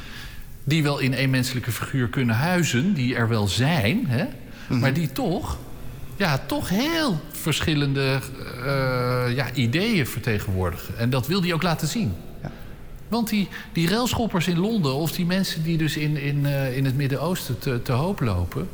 Die 0.68 0.82
wel 0.82 0.98
in 0.98 1.14
één 1.14 1.30
menselijke 1.30 1.72
figuur 1.72 2.08
kunnen 2.08 2.36
huizen, 2.36 2.94
die 2.94 3.14
er 3.14 3.28
wel 3.28 3.48
zijn... 3.48 4.06
Hè, 4.06 4.26
maar 4.68 4.92
die 4.92 5.12
toch 5.12 5.58
ja, 6.18 6.38
toch 6.46 6.68
heel 6.68 7.20
verschillende 7.30 8.20
eh, 8.64 9.34
ja, 9.34 9.52
ideeën 9.52 10.06
vertegenwoordigen. 10.06 10.98
En 10.98 11.10
dat 11.10 11.26
wil 11.26 11.42
hij 11.42 11.52
ook 11.52 11.62
laten 11.62 11.88
zien. 11.88 12.14
Ja. 12.42 12.50
Want 13.08 13.28
die, 13.28 13.48
die 13.72 13.88
railschoppers 13.88 14.48
in 14.48 14.58
Londen, 14.58 14.94
of 14.94 15.12
die 15.12 15.26
mensen 15.26 15.62
die 15.62 15.76
dus 15.76 15.96
in, 15.96 16.16
in, 16.16 16.46
eh, 16.46 16.76
in 16.76 16.84
het 16.84 16.96
Midden-Oosten 16.96 17.58
te, 17.58 17.82
te 17.82 17.92
hoop 17.92 18.20
lopen. 18.20 18.68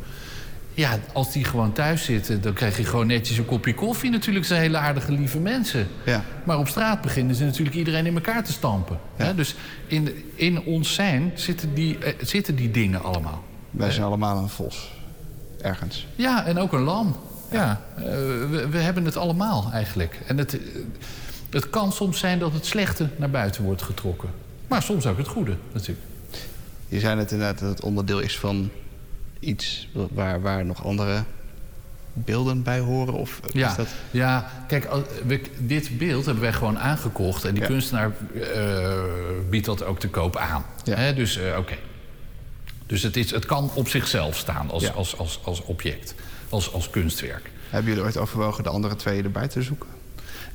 Ja, 0.74 0.98
als 1.12 1.32
die 1.32 1.44
gewoon 1.44 1.72
thuis 1.72 2.04
zitten, 2.04 2.40
dan 2.40 2.52
krijg 2.52 2.76
je 2.76 2.84
gewoon 2.84 3.06
netjes 3.06 3.38
een 3.38 3.44
kopje 3.44 3.74
koffie. 3.74 4.10
Natuurlijk 4.10 4.46
zijn 4.46 4.60
hele 4.60 4.76
aardige, 4.76 5.12
lieve 5.12 5.38
mensen. 5.38 5.88
Ja. 6.04 6.24
Maar 6.44 6.58
op 6.58 6.68
straat 6.68 7.00
beginnen 7.00 7.34
ze 7.34 7.44
natuurlijk 7.44 7.76
iedereen 7.76 8.06
in 8.06 8.14
elkaar 8.14 8.44
te 8.44 8.52
stampen. 8.52 8.98
Ja. 9.18 9.24
Hè? 9.24 9.34
Dus 9.34 9.54
in, 9.86 10.24
in 10.34 10.62
ons 10.64 10.94
zijn 10.94 11.32
zitten 11.34 11.74
die, 11.74 11.98
eh, 11.98 12.12
zitten 12.20 12.56
die 12.56 12.70
dingen 12.70 13.02
allemaal. 13.02 13.44
Wij 13.70 13.90
zijn 13.90 14.06
allemaal 14.06 14.38
een 14.38 14.48
vos. 14.48 14.92
Ergens. 15.60 16.06
Ja, 16.16 16.46
en 16.46 16.58
ook 16.58 16.72
een 16.72 16.82
lam. 16.82 17.16
Ja, 17.50 17.80
eh, 17.96 18.02
we, 18.04 18.66
we 18.70 18.78
hebben 18.78 19.04
het 19.04 19.16
allemaal 19.16 19.70
eigenlijk. 19.72 20.20
En 20.26 20.38
het, 20.38 20.54
eh, 20.54 20.60
het 21.50 21.70
kan 21.70 21.92
soms 21.92 22.18
zijn 22.18 22.38
dat 22.38 22.52
het 22.52 22.66
slechte 22.66 23.08
naar 23.16 23.30
buiten 23.30 23.64
wordt 23.64 23.82
getrokken. 23.82 24.28
Maar 24.68 24.82
soms 24.82 25.06
ook 25.06 25.18
het 25.18 25.28
goede, 25.28 25.56
natuurlijk. 25.72 26.06
Je 26.88 27.00
zei 27.00 27.16
net 27.16 27.32
inderdaad 27.32 27.58
dat 27.58 27.68
het 27.68 27.80
onderdeel 27.80 28.20
is 28.20 28.38
van 28.38 28.70
iets 29.44 29.88
waar, 29.92 30.40
waar 30.40 30.64
nog 30.64 30.84
andere 30.84 31.22
beelden 32.12 32.62
bij 32.62 32.78
horen? 32.78 33.14
Of 33.14 33.40
Ja, 33.52 33.70
is 33.70 33.76
dat... 33.76 33.88
ja 34.10 34.50
kijk, 34.68 34.84
al- 34.84 35.04
we, 35.26 35.40
dit 35.58 35.98
beeld 35.98 36.24
hebben 36.24 36.42
wij 36.42 36.52
gewoon 36.52 36.78
aangekocht. 36.78 37.44
En 37.44 37.52
die 37.54 37.62
Ja. 37.62 37.68
kunstenaar 37.68 38.12
eh, 38.54 38.92
biedt 39.50 39.66
dat 39.66 39.82
ook 39.84 39.98
te 39.98 40.08
koop 40.08 40.36
aan. 40.36 40.64
Ja. 40.84 41.12
Dus 41.12 41.36
eh, 41.36 41.58
oké. 41.58 41.74
Dus 42.86 43.02
het, 43.02 43.16
is, 43.16 43.30
het 43.30 43.46
kan 43.46 43.70
op 43.74 43.88
zichzelf 43.88 44.36
staan 44.36 44.70
als, 44.70 44.82
Ja. 44.82 44.90
als, 44.90 45.18
als, 45.18 45.40
als 45.44 45.62
object, 45.62 46.14
als, 46.48 46.72
als 46.72 46.90
kunstwerk. 46.90 47.50
Hebben 47.70 47.90
jullie 47.90 48.06
ooit 48.06 48.16
overwogen 48.16 48.62
de 48.62 48.70
andere 48.70 48.96
twee 48.96 49.22
erbij 49.22 49.48
te 49.48 49.62
zoeken? 49.62 49.88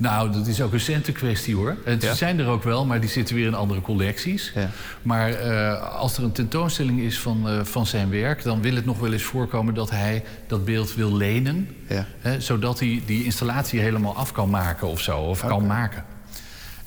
Nou, 0.00 0.32
dat 0.32 0.46
is 0.46 0.60
ook 0.62 0.72
een 0.72 0.80
centenkwestie 0.80 1.56
hoor. 1.56 1.76
Ja? 1.84 2.00
Ze 2.00 2.14
zijn 2.14 2.38
er 2.38 2.46
ook 2.46 2.62
wel, 2.62 2.86
maar 2.86 3.00
die 3.00 3.10
zitten 3.10 3.34
weer 3.34 3.46
in 3.46 3.54
andere 3.54 3.80
collecties. 3.80 4.52
Ja. 4.54 4.70
Maar 5.02 5.30
eh, 5.30 5.96
als 5.96 6.16
er 6.16 6.22
een 6.24 6.32
tentoonstelling 6.32 7.00
is 7.00 7.20
van, 7.20 7.48
eh, 7.48 7.64
van 7.64 7.86
zijn 7.86 8.10
werk, 8.10 8.42
dan 8.42 8.62
wil 8.62 8.74
het 8.74 8.84
nog 8.84 8.98
wel 8.98 9.12
eens 9.12 9.22
voorkomen 9.22 9.74
dat 9.74 9.90
hij 9.90 10.24
dat 10.46 10.64
beeld 10.64 10.94
wil 10.94 11.16
lenen. 11.16 11.68
Ja. 11.88 12.06
Hè, 12.20 12.40
zodat 12.40 12.78
hij 12.78 13.02
die 13.06 13.24
installatie 13.24 13.80
helemaal 13.80 14.16
af 14.16 14.32
kan 14.32 14.50
maken 14.50 14.88
of 14.88 15.00
zo, 15.00 15.18
of 15.18 15.46
kan 15.46 15.66
maken. 15.66 16.04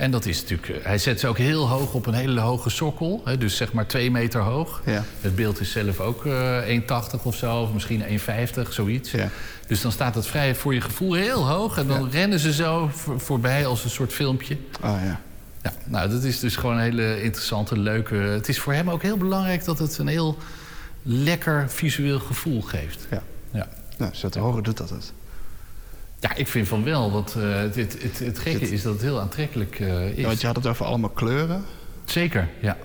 En 0.04 0.12
dat 0.12 0.26
is 0.26 0.42
natuurlijk. 0.42 0.70
eh, 0.70 0.86
Hij 0.86 0.98
zet 0.98 1.20
ze 1.20 1.28
ook 1.28 1.38
heel 1.38 1.68
hoog 1.70 1.94
op 1.94 2.06
een 2.06 2.14
hele 2.14 2.40
hoge 2.40 2.70
sokkel. 2.70 3.22
Hè, 3.26 3.38
dus 3.38 3.58
zeg 3.58 3.74
maar 3.74 3.88
twee 3.88 4.12
meter 4.12 4.42
hoog. 4.42 4.82
Ja. 4.86 5.04
Het 5.22 5.36
beeld 5.36 5.60
is 5.60 5.72
zelf 5.72 6.00
ook 6.00 6.26
eh 6.26 6.68
1,80 6.68 7.24
of 7.24 7.36
zo, 7.36 7.62
of 7.62 7.74
misschien 7.74 8.04
1,50, 8.04 8.74
zoiets. 8.74 9.12
Ja. 9.12 9.30
Dus 9.68 9.82
dan 9.82 9.92
staat 9.92 10.16
het 10.16 10.28
vrij 10.28 10.56
voor 10.56 10.74
je 10.74 10.82
gevoel 10.82 11.14
heel 11.14 11.48
hoog. 11.48 11.78
En 11.78 11.88
dan 11.88 12.02
Ja. 12.04 12.08
rennen 12.12 12.40
ze 12.40 12.54
zo 12.54 12.90
voor- 12.94 13.20
voorbij 13.20 13.66
als 13.66 13.84
een 13.84 13.90
soort 13.90 14.14
filmpje. 14.14 14.58
Oh 14.84 14.98
ja. 15.06 15.20
Ja, 15.64 15.74
nou, 15.86 16.10
dat 16.10 16.24
is 16.24 16.40
dus 16.40 16.56
gewoon 16.56 16.76
een 16.76 16.82
hele 16.82 17.22
interessante, 17.24 17.80
leuke... 17.80 18.16
Het 18.16 18.48
is 18.50 18.60
voor 18.60 18.74
hem 18.74 18.90
ook 18.90 19.02
heel 19.02 19.18
belangrijk 19.18 19.66
dat 19.66 19.80
het 19.80 19.98
een 19.98 20.08
heel 20.08 20.38
lekker 21.02 21.66
visueel 21.70 22.20
gevoel 22.20 22.62
geeft. 22.62 23.08
ja. 23.12 23.24
Ja. 23.52 23.68
Nou, 23.98 24.14
zo 24.14 24.30
te 24.30 24.40
horen 24.40 24.64
doet 24.64 24.78
dat 24.78 24.90
het. 24.90 25.14
Ja, 26.24 26.36
ik 26.36 26.48
vind 26.48 26.68
van 26.68 26.84
wel. 26.84 27.12
Want 27.12 27.36
eh, 27.36 27.56
het, 27.56 27.76
het, 27.76 27.98
het, 28.02 28.20
het 28.20 28.40
gekke 28.40 28.70
is 28.72 28.82
dat 28.82 28.94
het 28.94 29.02
heel 29.02 29.20
aantrekkelijk 29.20 29.80
eh, 29.80 30.10
is. 30.10 30.16
Ja, 30.18 30.28
want 30.28 30.42
je 30.42 30.48
had 30.48 30.56
het 30.56 30.68
over 30.68 30.86
allemaal 30.86 31.10
kleuren. 31.10 31.66
Zeker, 32.06 32.50
ja. 32.60 32.78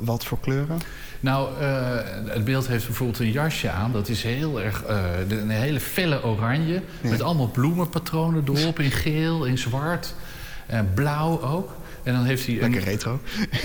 Wat 0.00 0.24
voor 0.24 0.40
kleuren? 0.40 0.78
Nou, 1.20 1.60
eh, 1.60 1.98
het 2.26 2.44
beeld 2.44 2.66
heeft 2.66 2.86
bijvoorbeeld 2.86 3.18
een 3.18 3.30
jasje 3.30 3.70
aan. 3.70 3.92
Dat 3.92 4.08
is 4.08 4.22
heel 4.22 4.60
erg, 4.60 4.84
een 5.28 5.50
hele 5.50 5.80
felle 5.80 6.24
oranje. 6.24 6.82
Met 7.00 7.22
allemaal 7.22 7.48
bloemenpatronen 7.50 8.44
erop. 8.54 8.80
In 8.80 8.90
geel, 8.90 9.44
in 9.44 9.58
zwart. 9.58 10.14
En 10.66 10.90
blauw 10.94 11.42
ook. 11.42 11.76
En 12.02 12.14
dan 12.14 12.24
heeft 12.24 12.46
hij 12.46 12.54
een, 12.54 12.60
Lekker 12.60 12.82
retro. 12.82 13.20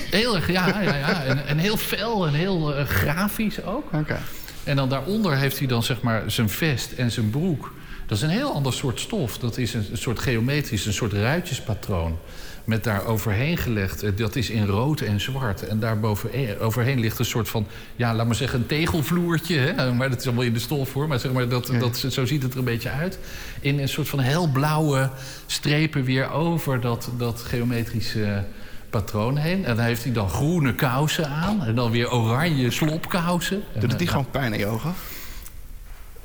heel 0.09 0.35
erg, 0.35 0.51
ja, 0.51 0.67
ja, 0.81 0.95
ja. 0.95 1.23
En, 1.23 1.45
en 1.45 1.57
heel 1.57 1.77
fel 1.77 2.27
en 2.27 2.33
heel 2.33 2.73
grafisch 2.85 3.63
ook. 3.63 3.93
Oké. 3.93 4.19
En 4.63 4.75
dan 4.75 4.89
daaronder 4.89 5.37
heeft 5.37 5.57
hij 5.57 5.67
dan 5.67 5.83
zeg 5.83 6.01
maar 6.01 6.23
zijn 6.27 6.49
vest 6.49 6.91
en 6.91 7.11
zijn 7.11 7.29
broek. 7.29 7.71
Dat 8.11 8.19
is 8.19 8.25
een 8.25 8.33
heel 8.35 8.53
ander 8.53 8.73
soort 8.73 8.99
stof. 8.99 9.37
Dat 9.37 9.57
is 9.57 9.73
een, 9.73 9.85
een 9.91 9.97
soort 9.97 10.19
geometrisch, 10.19 10.85
een 10.85 10.93
soort 10.93 11.13
ruitjespatroon. 11.13 12.17
Met 12.63 12.83
daar 12.83 13.05
overheen 13.05 13.57
gelegd, 13.57 14.03
eh, 14.03 14.11
dat 14.15 14.35
is 14.35 14.49
in 14.49 14.65
rood 14.65 15.01
en 15.01 15.21
zwart. 15.21 15.67
En 15.67 15.79
daar 15.79 15.99
boven, 15.99 16.29
overheen 16.59 16.99
ligt 16.99 17.19
een 17.19 17.25
soort 17.25 17.49
van, 17.49 17.67
ja, 17.95 18.15
laat 18.15 18.25
maar 18.25 18.35
zeggen, 18.35 18.59
een 18.59 18.65
tegelvloertje. 18.65 19.57
Hè? 19.57 19.93
Maar 19.93 20.09
dat 20.09 20.19
is 20.19 20.25
allemaal 20.25 20.43
in 20.43 20.53
de 20.53 20.59
stof 20.59 20.93
hoor. 20.93 21.07
Maar 21.07 21.19
zeg 21.19 21.31
maar, 21.31 21.49
dat, 21.49 21.69
Ja. 21.71 21.79
dat, 21.79 22.05
zo 22.09 22.25
ziet 22.25 22.43
het 22.43 22.51
er 22.53 22.59
een 22.59 22.65
beetje 22.65 22.89
uit. 22.89 23.19
In 23.61 23.79
een 23.79 23.89
soort 23.89 24.09
van 24.09 24.19
helblauwe 24.19 25.09
strepen 25.45 26.03
weer 26.03 26.31
over 26.31 26.81
dat, 26.81 27.09
dat 27.17 27.41
geometrische 27.41 28.43
patroon 28.89 29.37
heen. 29.37 29.65
En 29.65 29.75
dan 29.75 29.85
heeft 29.85 30.03
hij 30.03 30.13
dan 30.13 30.29
groene 30.29 30.75
kousen 30.75 31.27
aan. 31.27 31.63
En 31.63 31.75
dan 31.75 31.91
weer 31.91 32.11
oranje 32.11 32.71
slopkousen. 32.71 33.63
Doet 33.73 33.91
het 33.91 33.99
niet 33.99 34.07
eh, 34.07 34.15
gewoon 34.15 34.29
pijn 34.31 34.53
in 34.53 34.59
je 34.59 34.65
ogen? 34.65 34.93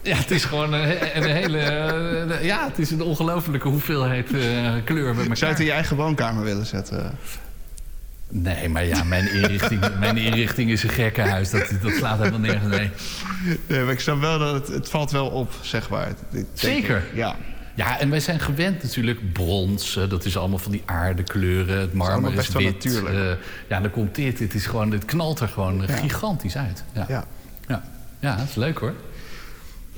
Ja, 0.06 0.16
het 0.16 0.30
is 0.30 0.44
gewoon 0.44 0.72
een, 0.72 0.88
he- 0.88 1.14
een 1.14 1.30
hele. 1.30 1.58
eh, 1.58 2.44
ja, 2.44 2.66
het 2.68 2.78
is 2.78 2.90
een 2.90 3.02
ongelofelijke 3.02 3.68
hoeveelheid 3.68 4.34
eh, 4.34 4.72
kleur 4.84 5.14
bij 5.14 5.24
Zou 5.24 5.36
je 5.38 5.46
het 5.46 5.58
in 5.58 5.64
je 5.64 5.72
eigen 5.72 5.96
woonkamer 5.96 6.44
willen 6.44 6.66
zetten? 6.66 7.10
Nee, 8.28 8.68
maar 8.68 8.84
ja, 8.84 9.04
mijn 9.04 9.32
inrichting, 9.32 9.80
mijn 9.98 10.16
inrichting 10.16 10.70
is 10.70 10.82
een 10.82 10.88
gekkenhuis. 10.90 11.50
Dat, 11.50 11.70
dat 11.82 11.92
slaat 11.92 12.18
helemaal 12.18 12.40
nergens 12.40 12.76
mee. 12.76 12.90
Nee, 13.66 13.82
maar 13.82 13.92
ik 13.92 14.00
snap 14.00 14.20
wel 14.20 14.38
dat 14.38 14.52
het, 14.54 14.68
het 14.68 14.88
valt 14.88 15.10
wel 15.10 15.26
op, 15.28 15.52
zeg 15.60 15.88
maar. 15.88 16.08
Zeker. 16.54 16.96
ik, 16.96 17.02
Ja. 17.16 17.36
Ja, 17.74 17.98
en 18.00 18.10
wij 18.10 18.20
zijn 18.20 18.40
gewend 18.40 18.82
natuurlijk 18.82 19.32
brons. 19.32 19.96
eh, 19.96 20.08
dat 20.08 20.24
is 20.24 20.36
allemaal 20.36 20.58
van 20.58 20.72
die 20.72 20.82
aardekleuren. 20.84 21.80
Het 21.80 21.92
marmer 21.92 22.30
is, 22.30 22.36
best 22.36 22.52
wel 22.52 22.62
wit. 22.62 22.84
natuurlijk. 22.84 23.14
eh, 23.14 23.44
ja, 23.68 23.80
dan 23.80 23.90
komt 23.90 24.14
dit. 24.14 24.38
Het, 24.38 24.54
is 24.54 24.66
gewoon, 24.66 24.92
het 24.92 25.04
knalt 25.04 25.40
er 25.40 25.48
gewoon 25.48 25.84
Ja. 25.86 25.96
gigantisch 25.96 26.56
uit. 26.56 26.84
Ja. 26.92 27.04
ja. 27.08 27.24
Ja. 27.68 27.82
ja, 28.20 28.36
dat 28.36 28.46
is 28.48 28.54
leuk 28.54 28.78
hoor. 28.78 28.92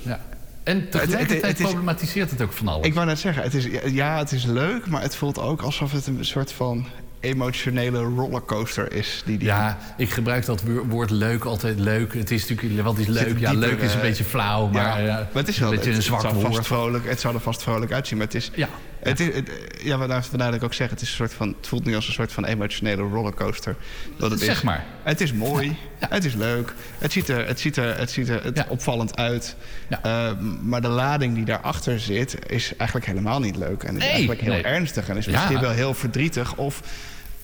Ja. 0.09 0.21
En 0.65 0.77
het- 0.81 0.91
tegelijkertijd 0.91 1.43
het 1.43 1.59
is- 1.61 1.67
problematiseert 1.67 2.31
het 2.31 2.43
ook 2.43 2.53
van 2.53 2.69
alles. 2.69 2.87
Ik 2.87 2.95
wou 2.95 3.07
net 3.07 3.19
zeggen, 3.19 3.43
het 3.43 3.55
is, 3.55 3.67
ja, 3.93 4.19
het 4.19 4.33
is 4.33 4.45
leuk, 4.45 4.87
maar 4.87 5.03
het 5.03 5.17
voelt 5.17 5.39
ook 5.39 5.61
alsof 5.63 5.93
het 5.93 6.07
een 6.07 6.25
soort 6.25 6.53
van 6.53 6.87
emotionele 7.21 7.99
rollercoaster 7.99 8.93
is. 8.93 9.23
Die, 9.27 9.39
die, 9.39 9.47
Ja, 9.49 9.79
ik 9.97 10.11
gebruik 10.11 10.45
dat 10.47 10.63
wo- 10.63 10.85
woord 10.89 11.11
leuk 11.11 11.45
altijd 11.45 11.79
leuk. 11.79 12.15
Het 12.15 12.31
is 12.31 12.49
natuurlijk, 12.49 12.83
wat 12.83 12.99
is 12.99 13.07
leuk? 13.07 13.39
Ja, 13.39 13.53
leuk 13.53 13.81
is 13.81 13.95
een 13.95 14.01
beetje 14.01 14.25
flauw, 14.25 14.67
maar, 14.69 15.03
ja, 15.03 15.15
maar 15.17 15.29
het 15.43 15.49
is 15.49 15.59
wel 15.59 15.69
een 15.71 15.75
beetje 15.75 15.91
het, 15.91 15.99
een 15.99 16.05
zwak 16.05 16.23
het 16.23 16.31
zou 16.31 16.43
vast 16.43 16.55
woord. 16.55 16.67
vrolijk, 16.67 17.09
Het 17.09 17.21
zou 17.21 17.35
er 17.35 17.41
vast 17.41 17.63
vrolijk 17.63 17.93
uitzien, 17.93 18.19
maar 18.19 18.27
het 18.27 18.35
is... 18.37 18.51
Ja, 18.55 18.69
Het 19.03 19.21
is 19.21 19.35
het, 19.35 19.51
ja, 19.83 19.99
vandaar, 19.99 20.25
vandaar 20.25 20.47
dat 20.51 20.57
ik 20.57 20.65
ook 20.65 20.75
zeg, 20.75 20.91
het, 20.91 21.01
is 21.01 21.09
een 21.09 21.15
soort 21.15 21.33
van, 21.35 21.55
het 21.59 21.67
voelt 21.67 21.85
nu 21.85 21.95
als 21.95 22.07
een 22.07 22.13
soort 22.13 22.33
van 22.33 22.45
emotionele 22.45 23.03
rollercoaster. 23.03 23.77
Dat 24.17 24.31
het 24.31 24.41
Zeg 24.41 24.57
is. 24.57 24.63
maar. 24.63 24.85
Het 25.03 25.21
is 25.21 25.33
mooi, 25.33 25.77
Ja. 26.01 26.07
het 26.11 26.25
is 26.25 26.35
leuk, 26.35 26.75
het 26.99 27.13
ziet 27.13 27.29
er, 27.29 27.47
het 27.47 27.61
ziet 27.61 27.77
er, 27.77 27.99
het 27.99 28.11
ziet 28.11 28.29
er 28.29 28.45
het 28.45 28.57
Ja. 28.57 28.67
opvallend 28.69 29.17
uit. 29.17 29.57
Ja. 29.89 30.03
Eh, 30.03 30.39
maar 30.63 30.81
de 30.81 30.89
lading 30.89 31.35
die 31.35 31.45
daarachter 31.45 32.01
zit, 32.01 32.51
is 32.51 32.77
eigenlijk 32.77 33.07
helemaal 33.11 33.41
niet 33.41 33.57
leuk. 33.57 33.83
En 33.83 33.95
is 33.97 34.03
Nee, 34.03 34.11
eigenlijk 34.11 34.41
heel 34.41 34.53
nee. 34.53 34.63
ernstig 34.63 35.09
en 35.09 35.17
is 35.17 35.27
misschien 35.27 35.61
wel 35.61 35.71
heel 35.71 35.95
verdrietig. 35.95 36.57
Of 36.57 36.83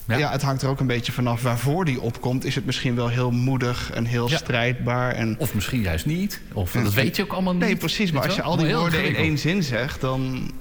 ja. 0.07 0.17
Ja. 0.17 0.31
het 0.31 0.41
hangt 0.41 0.61
er 0.61 0.69
ook 0.69 0.79
een 0.79 0.87
beetje 0.87 1.11
vanaf 1.11 1.41
waarvoor 1.41 1.85
die 1.85 2.01
opkomt. 2.01 2.45
Is 2.45 2.55
het 2.55 2.65
misschien 2.65 2.95
wel 2.95 3.07
heel 3.07 3.31
moedig 3.31 3.91
en 3.93 4.05
heel 4.05 4.29
Ja. 4.29 4.37
strijdbaar. 4.37 5.11
En, 5.11 5.35
Of 5.39 5.53
misschien 5.53 5.81
juist 5.81 6.05
niet. 6.05 6.41
Of 6.53 6.71
dat 6.71 6.93
weet 6.93 7.15
je 7.15 7.23
ook 7.23 7.31
allemaal 7.33 7.53
niet. 7.53 7.61
nee, 7.63 7.75
precies. 7.75 8.11
Maar 8.11 8.23
als 8.25 8.35
je 8.35 8.41
al 8.41 8.57
die 8.57 8.75
woorden 8.75 9.05
in 9.05 9.15
één 9.15 9.37
zin 9.37 9.63
zegt, 9.63 10.01
dan 10.01 10.51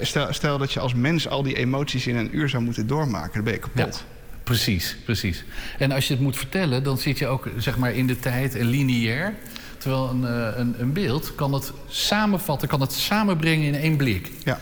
Stel, 0.00 0.32
stel 0.32 0.58
dat 0.58 0.72
je 0.72 0.80
als 0.80 0.94
mens 0.94 1.28
al 1.28 1.42
die 1.42 1.56
emoties 1.56 2.06
in 2.06 2.16
een 2.16 2.36
uur 2.36 2.48
zou 2.48 2.62
moeten 2.62 2.86
doormaken, 2.86 3.34
dan 3.34 3.44
ben 3.44 3.52
je 3.52 3.58
kapot. 3.58 3.94
Ja, 3.96 4.04
precies, 4.42 4.96
precies. 5.04 5.44
En 5.78 5.92
als 5.92 6.06
je 6.08 6.14
het 6.14 6.22
moet 6.22 6.36
vertellen, 6.36 6.82
dan 6.82 6.98
zit 6.98 7.18
je 7.18 7.26
ook 7.26 7.48
zeg 7.56 7.78
maar, 7.78 7.92
in 7.92 8.06
de 8.06 8.18
tijd 8.18 8.54
en 8.54 8.66
lineair. 8.66 9.34
Terwijl 9.78 10.10
een, 10.10 10.26
eh, 10.26 10.58
een, 10.58 10.74
een 10.78 10.92
beeld 10.92 11.34
kan 11.34 11.52
het 11.52 11.72
samenvatten, 11.88 12.68
kan 12.68 12.80
het 12.80 12.92
samenbrengen 12.92 13.66
in 13.66 13.74
één 13.74 13.96
blik. 13.96 14.30
Ja. 14.44 14.58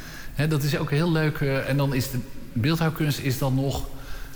Dat 0.48 0.62
is 0.62 0.76
ook 0.76 0.90
heel 0.90 1.12
leuk. 1.12 1.40
eh, 1.40 1.68
en 1.68 1.76
dan 1.76 1.94
is 1.94 2.10
de 2.10 2.18
beeldhouwkunst 2.52 3.18
is 3.18 3.38
dan 3.38 3.54
nog 3.54 3.86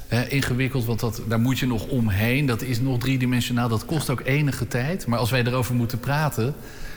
eh, 0.08 0.32
ingewikkeld, 0.32 0.84
want 0.84 1.00
dat, 1.00 1.22
daar 1.28 1.40
moet 1.40 1.58
je 1.58 1.66
nog 1.66 1.86
omheen. 1.86 2.46
Dat 2.46 2.62
is 2.62 2.80
nog 2.80 2.98
driedimensionaal, 2.98 3.68
dat 3.68 3.84
kost 3.84 4.10
ook 4.10 4.20
enige 4.24 4.68
tijd. 4.68 5.06
Maar 5.06 5.18
als 5.18 5.30
wij 5.30 5.44
erover 5.44 5.74
moeten 5.74 6.00
praten, 6.00 6.54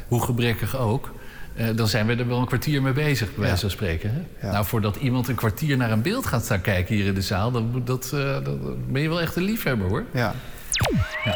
hoe 0.08 0.24
gebrekkig 0.24 0.77
ook... 0.77 1.15
eh, 1.57 1.67
dan 1.75 1.87
zijn 1.87 2.05
we 2.05 2.15
er 2.15 2.27
wel 2.27 2.39
een 2.39 2.45
kwartier 2.45 2.81
mee 2.81 2.93
bezig, 2.93 3.35
bij 3.35 3.43
wijze 3.43 3.61
van 3.61 3.69
spreken. 3.69 4.11
Hè? 4.13 4.47
Ja. 4.47 4.53
Nou, 4.53 4.65
voordat 4.65 4.95
iemand 4.95 5.27
een 5.27 5.35
kwartier 5.35 5.77
naar 5.77 5.91
een 5.91 6.01
beeld 6.01 6.25
gaat 6.25 6.43
staan 6.43 6.61
kijken 6.61 6.95
hier 6.95 7.05
in 7.05 7.13
de 7.13 7.21
zaal... 7.21 7.51
dan, 7.51 7.69
moet 7.71 7.87
dat, 7.87 8.11
eh, 8.13 8.43
dan 8.43 8.77
ben 8.87 9.01
je 9.01 9.09
wel 9.09 9.21
echt 9.21 9.35
een 9.35 9.43
liefhebber, 9.43 9.87
hoor. 9.87 10.05
Ja. 10.13 10.33
Ja. 11.23 11.35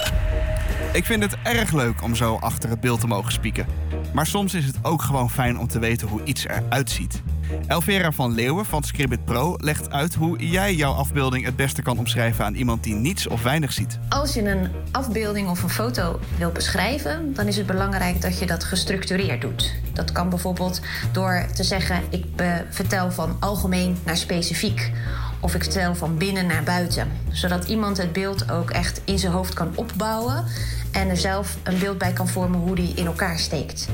Ik 0.94 1.06
vind 1.06 1.24
het 1.24 1.36
erg 1.44 1.72
leuk 1.72 2.04
om 2.04 2.16
zo 2.16 2.36
achter 2.36 2.70
het 2.70 2.82
beeld 2.82 3.00
te 3.00 3.08
mogen 3.08 3.32
spieken. 3.32 3.66
Maar 4.14 4.26
soms 4.26 4.54
is 4.54 4.66
het 4.66 4.76
ook 4.82 5.02
gewoon 5.02 5.30
fijn 5.30 5.60
om 5.60 5.68
te 5.68 5.80
weten 5.80 6.08
hoe 6.08 6.24
iets 6.24 6.48
eruit 6.48 6.90
ziet. 6.90 7.22
Elvera 7.68 8.12
van 8.12 8.34
Leeuwen 8.34 8.66
van 8.66 8.84
Scribbit 8.84 9.26
Pro 9.26 9.56
legt 9.58 9.92
uit 9.92 10.14
hoe 10.14 10.48
jij 10.50 10.76
jouw 10.76 10.94
afbeelding 10.94 11.46
het 11.46 11.56
beste 11.56 11.82
kan 11.82 11.98
omschrijven 11.98 12.46
aan 12.46 12.56
iemand 12.56 12.84
die 12.84 12.96
niets 12.96 13.28
of 13.28 13.44
weinig 13.44 13.74
ziet. 13.74 14.00
Als 14.10 14.34
je 14.34 14.50
een 14.50 14.68
afbeelding 14.92 15.50
of 15.50 15.64
een 15.64 15.70
foto 15.70 16.20
wil 16.38 16.52
beschrijven, 16.52 17.34
dan 17.34 17.48
is 17.48 17.58
het 17.58 17.66
belangrijk 17.66 18.22
dat 18.22 18.40
je 18.40 18.46
dat 18.46 18.64
gestructureerd 18.64 19.42
doet. 19.42 19.74
Dat 19.94 20.12
kan 20.12 20.30
bijvoorbeeld 20.30 20.82
door 21.12 21.46
te 21.54 21.64
zeggen: 21.64 22.04
ik 22.10 22.26
vertel 22.70 23.12
van 23.12 23.38
algemeen 23.40 23.98
naar 24.06 24.18
specifiek. 24.18 24.92
Of 25.40 25.56
ik 25.56 25.64
vertel 25.64 25.96
van 25.96 26.18
binnen 26.18 26.48
naar 26.48 26.64
buiten. 26.64 27.08
Zodat 27.30 27.68
iemand 27.68 27.98
het 27.98 28.14
beeld 28.14 28.52
ook 28.52 28.70
echt 28.70 29.02
in 29.06 29.20
zijn 29.20 29.32
hoofd 29.32 29.54
kan 29.54 29.72
opbouwen 29.76 30.46
en 30.92 31.10
er 31.10 31.18
zelf 31.18 31.58
een 31.64 31.80
beeld 31.80 31.98
bij 31.98 32.14
kan 32.14 32.28
vormen 32.28 32.60
hoe 32.60 32.76
die 32.76 32.94
in 32.96 33.06
elkaar 33.06 33.40
steekt. 33.40 33.88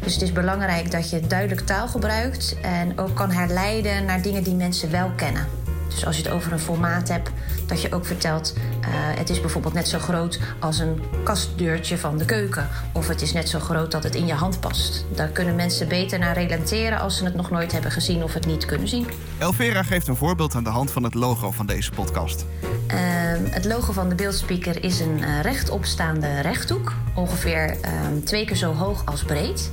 Dus 0.00 0.12
het 0.12 0.22
is 0.22 0.32
belangrijk 0.32 0.90
dat 0.90 1.10
je 1.10 1.20
duidelijk 1.20 1.60
taal 1.60 1.88
gebruikt 1.88 2.56
en 2.62 2.98
ook 2.98 3.14
kan 3.14 3.30
herleiden 3.30 4.04
naar 4.04 4.22
dingen 4.22 4.42
die 4.42 4.54
mensen 4.54 4.90
wel 4.90 5.10
kennen. 5.16 5.46
Dus 5.88 6.06
als 6.06 6.16
je 6.16 6.22
het 6.22 6.32
over 6.32 6.52
een 6.52 6.58
formaat 6.58 7.08
hebt, 7.08 7.30
dat 7.66 7.82
je 7.82 7.92
ook 7.92 8.06
vertelt: 8.06 8.54
uh, 8.56 8.86
het 8.90 9.30
is 9.30 9.40
bijvoorbeeld 9.40 9.74
net 9.74 9.88
zo 9.88 9.98
groot 9.98 10.38
als 10.58 10.78
een 10.78 11.02
kastdeurtje 11.24 11.98
van 11.98 12.18
de 12.18 12.24
keuken. 12.24 12.68
Of 12.92 13.08
het 13.08 13.22
is 13.22 13.32
net 13.32 13.48
zo 13.48 13.58
groot 13.58 13.90
dat 13.90 14.02
het 14.02 14.14
in 14.14 14.26
je 14.26 14.34
hand 14.34 14.60
past. 14.60 15.04
Daar 15.14 15.28
kunnen 15.28 15.54
mensen 15.54 15.88
beter 15.88 16.18
naar 16.18 16.34
relateren 16.34 17.00
als 17.00 17.16
ze 17.16 17.24
het 17.24 17.34
nog 17.34 17.50
nooit 17.50 17.72
hebben 17.72 17.90
gezien 17.90 18.22
of 18.22 18.34
het 18.34 18.46
niet 18.46 18.64
kunnen 18.64 18.88
zien. 18.88 19.06
Elvera 19.38 19.82
geeft 19.82 20.08
een 20.08 20.16
voorbeeld 20.16 20.54
aan 20.54 20.64
de 20.64 20.70
hand 20.70 20.90
van 20.90 21.02
het 21.02 21.14
logo 21.14 21.50
van 21.50 21.66
deze 21.66 21.90
podcast. 21.90 22.44
Uh, 22.88 23.00
het 23.50 23.64
logo 23.64 23.92
van 23.92 24.08
de 24.08 24.14
beeldspeaker 24.14 24.84
is 24.84 25.00
een 25.00 25.18
uh, 25.18 25.40
rechtopstaande 25.40 26.40
rechthoek, 26.40 26.92
ongeveer 27.14 27.76
ehm, 27.80 28.20
twee 28.24 28.44
keer 28.44 28.56
zo 28.56 28.72
hoog 28.72 29.02
als 29.04 29.22
breed. 29.24 29.70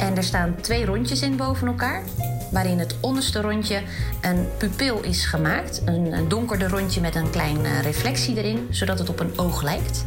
En 0.00 0.16
er 0.16 0.22
staan 0.22 0.54
twee 0.60 0.84
rondjes 0.84 1.22
in 1.22 1.36
boven 1.36 1.66
elkaar 1.66 2.02
waarin 2.50 2.78
het 2.78 2.96
onderste 3.00 3.40
rondje 3.40 3.82
een 4.20 4.46
pupil 4.58 5.02
is 5.02 5.24
gemaakt. 5.24 5.82
Een, 5.84 6.28
donkerder 6.28 6.68
rondje 6.68 7.00
met 7.00 7.14
een 7.14 7.30
kleine 7.30 7.68
uh, 7.68 7.80
reflectie 7.80 8.36
erin, 8.36 8.66
zodat 8.70 8.98
het 8.98 9.08
op 9.08 9.20
een 9.20 9.38
oog 9.38 9.62
lijkt. 9.62 10.04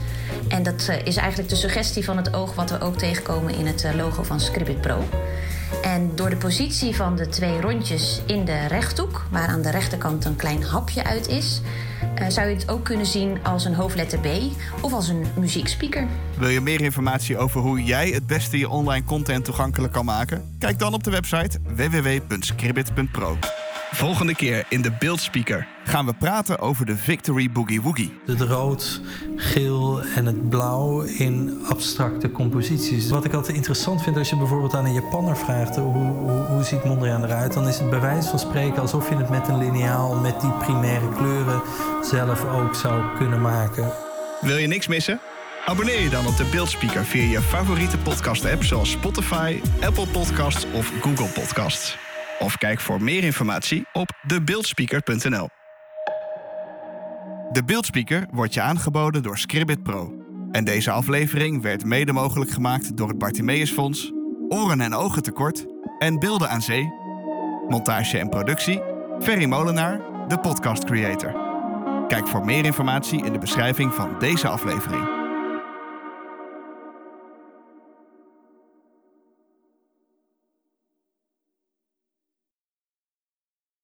En 0.48 0.64
dat 0.64 0.88
uh, 0.90 1.06
is 1.06 1.16
eigenlijk 1.16 1.50
de 1.50 1.56
suggestie 1.56 2.04
van 2.04 2.18
het 2.18 2.34
oog 2.34 2.56
wat 2.56 2.70
we 2.70 2.82
ook 2.82 2.98
tegenkomen 2.98 3.56
in 3.56 3.66
het 3.66 3.84
uh, 3.84 3.96
logo 3.96 4.24
van 4.24 4.40
Scribbit 4.40 4.82
Pro. 4.82 5.04
En 5.82 6.12
door 6.16 6.30
de 6.30 6.36
positie 6.36 6.96
van 6.96 7.16
de 7.16 7.28
twee 7.28 7.62
rondjes 7.62 8.22
in 8.26 8.46
de 8.46 8.68
rechthoek, 8.68 9.26
waar 9.32 9.48
aan 9.48 9.62
de 9.62 9.72
rechterkant 9.72 10.26
een 10.26 10.36
klein 10.36 10.64
hapje 10.64 11.04
uit 11.04 11.28
is, 11.28 11.62
uh, 12.22 12.30
zou 12.30 12.48
je 12.48 12.56
het 12.56 12.70
ook 12.70 12.84
kunnen 12.84 13.06
zien 13.06 13.38
als 13.44 13.66
een 13.66 13.74
hoofdletter 13.74 14.20
B 14.20 14.28
of 14.82 14.94
als 14.94 15.08
een 15.08 15.26
muziekspeaker. 15.40 16.08
Wil 16.38 16.50
je 16.50 16.62
meer 16.62 16.82
informatie 16.82 17.38
over 17.38 17.62
hoe 17.62 17.84
jij 17.84 18.10
het 18.10 18.28
beste 18.28 18.58
je 18.58 18.70
online 18.70 19.06
content 19.06 19.46
toegankelijk 19.46 19.94
kan 19.94 20.06
maken? 20.06 20.56
Kijk 20.60 20.80
dan 20.80 20.94
op 20.94 21.04
de 21.04 21.12
website 21.12 21.60
www.scribbit.pro. 21.76 23.38
Volgende 23.94 24.36
keer 24.36 24.66
in 24.70 24.82
de 24.82 24.92
beeldspeaker 25.00 25.68
gaan 25.84 26.06
we 26.06 26.14
praten 26.14 26.60
over 26.60 26.86
de 26.86 26.98
Victory 26.98 27.52
Boogie 27.52 27.82
Woogie. 27.82 28.20
Het 28.26 28.42
rood, 28.42 29.02
geel 29.36 30.02
en 30.02 30.26
het 30.26 30.50
blauw 30.50 31.02
in 31.02 31.62
abstracte 31.70 32.32
composities. 32.32 33.10
Wat 33.10 33.26
ik 33.26 33.34
altijd 33.34 33.56
interessant 33.56 34.04
vind 34.04 34.18
als 34.18 34.30
je 34.30 34.38
bijvoorbeeld 34.38 34.74
aan 34.74 34.86
een 34.86 34.94
Japanner 34.94 35.38
vraagt... 35.38 35.76
hoe, 35.76 35.94
hoe, 35.94 36.32
hoe 36.32 36.64
ziet 36.64 36.84
Mondriaan 36.84 37.24
eruit? 37.24 37.54
Dan 37.54 37.68
is 37.68 37.80
het 37.80 37.90
bij 37.90 38.02
wijze 38.02 38.30
van 38.30 38.40
spreken 38.40 38.82
alsof 38.82 39.10
je 39.10 39.16
het 39.16 39.30
met 39.30 39.48
een 39.48 39.58
lineaal... 39.58 40.16
met 40.16 40.42
die 40.42 40.52
primaire 40.52 41.10
kleuren 41.10 41.62
zelf 42.02 42.46
ook 42.46 42.76
zou 42.76 43.18
kunnen 43.18 43.42
maken. 43.42 43.92
Wil 44.42 44.58
je 44.58 44.68
niks 44.68 44.88
missen? 44.88 45.20
Abonneer 45.66 46.02
je 46.02 46.10
dan 46.10 46.28
op 46.28 46.38
de 46.38 46.46
Beeldspeaker 46.52 47.06
via 47.06 47.30
je 47.30 47.42
favoriete 47.42 47.98
podcast-app... 47.98 48.64
zoals 48.64 48.92
Spotify, 48.92 49.62
Apple 49.82 50.08
Podcasts 50.08 50.66
of 50.72 50.92
Google 51.02 51.30
Podcasts. 51.42 52.03
Of 52.44 52.58
kijk 52.58 52.80
voor 52.80 53.02
meer 53.02 53.24
informatie 53.24 53.86
op 53.94 54.10
debeeldspeaker.nl. 54.28 55.50
De 57.52 57.64
Beeldspeaker 57.66 58.28
wordt 58.32 58.54
je 58.54 58.62
aangeboden 58.62 59.24
door 59.24 59.38
Scribbit 59.38 59.84
Pro. 59.84 60.14
En 60.52 60.64
deze 60.64 60.92
aflevering 60.92 61.62
werd 61.62 61.86
mede 61.86 62.12
mogelijk 62.12 62.52
gemaakt 62.52 62.98
door 62.98 63.08
het 63.08 63.18
Bartimeus 63.18 63.72
Fonds, 63.72 64.12
Oren 64.50 64.82
en 64.82 64.94
Ogen 64.94 65.22
Tekort 65.22 65.66
en 66.00 66.20
Beelden 66.20 66.50
aan 66.50 66.62
Zee. 66.62 66.92
Montage 67.68 68.18
en 68.18 68.30
productie, 68.30 68.82
Ferry 69.20 69.46
Molenaar, 69.46 70.02
de 70.28 70.40
podcast 70.40 70.84
creator. 70.84 71.36
Kijk 72.08 72.28
voor 72.28 72.46
meer 72.46 72.66
informatie 72.66 73.26
in 73.26 73.34
de 73.34 73.40
beschrijving 73.40 73.94
van 73.94 74.20
deze 74.20 74.48
aflevering. 74.48 75.23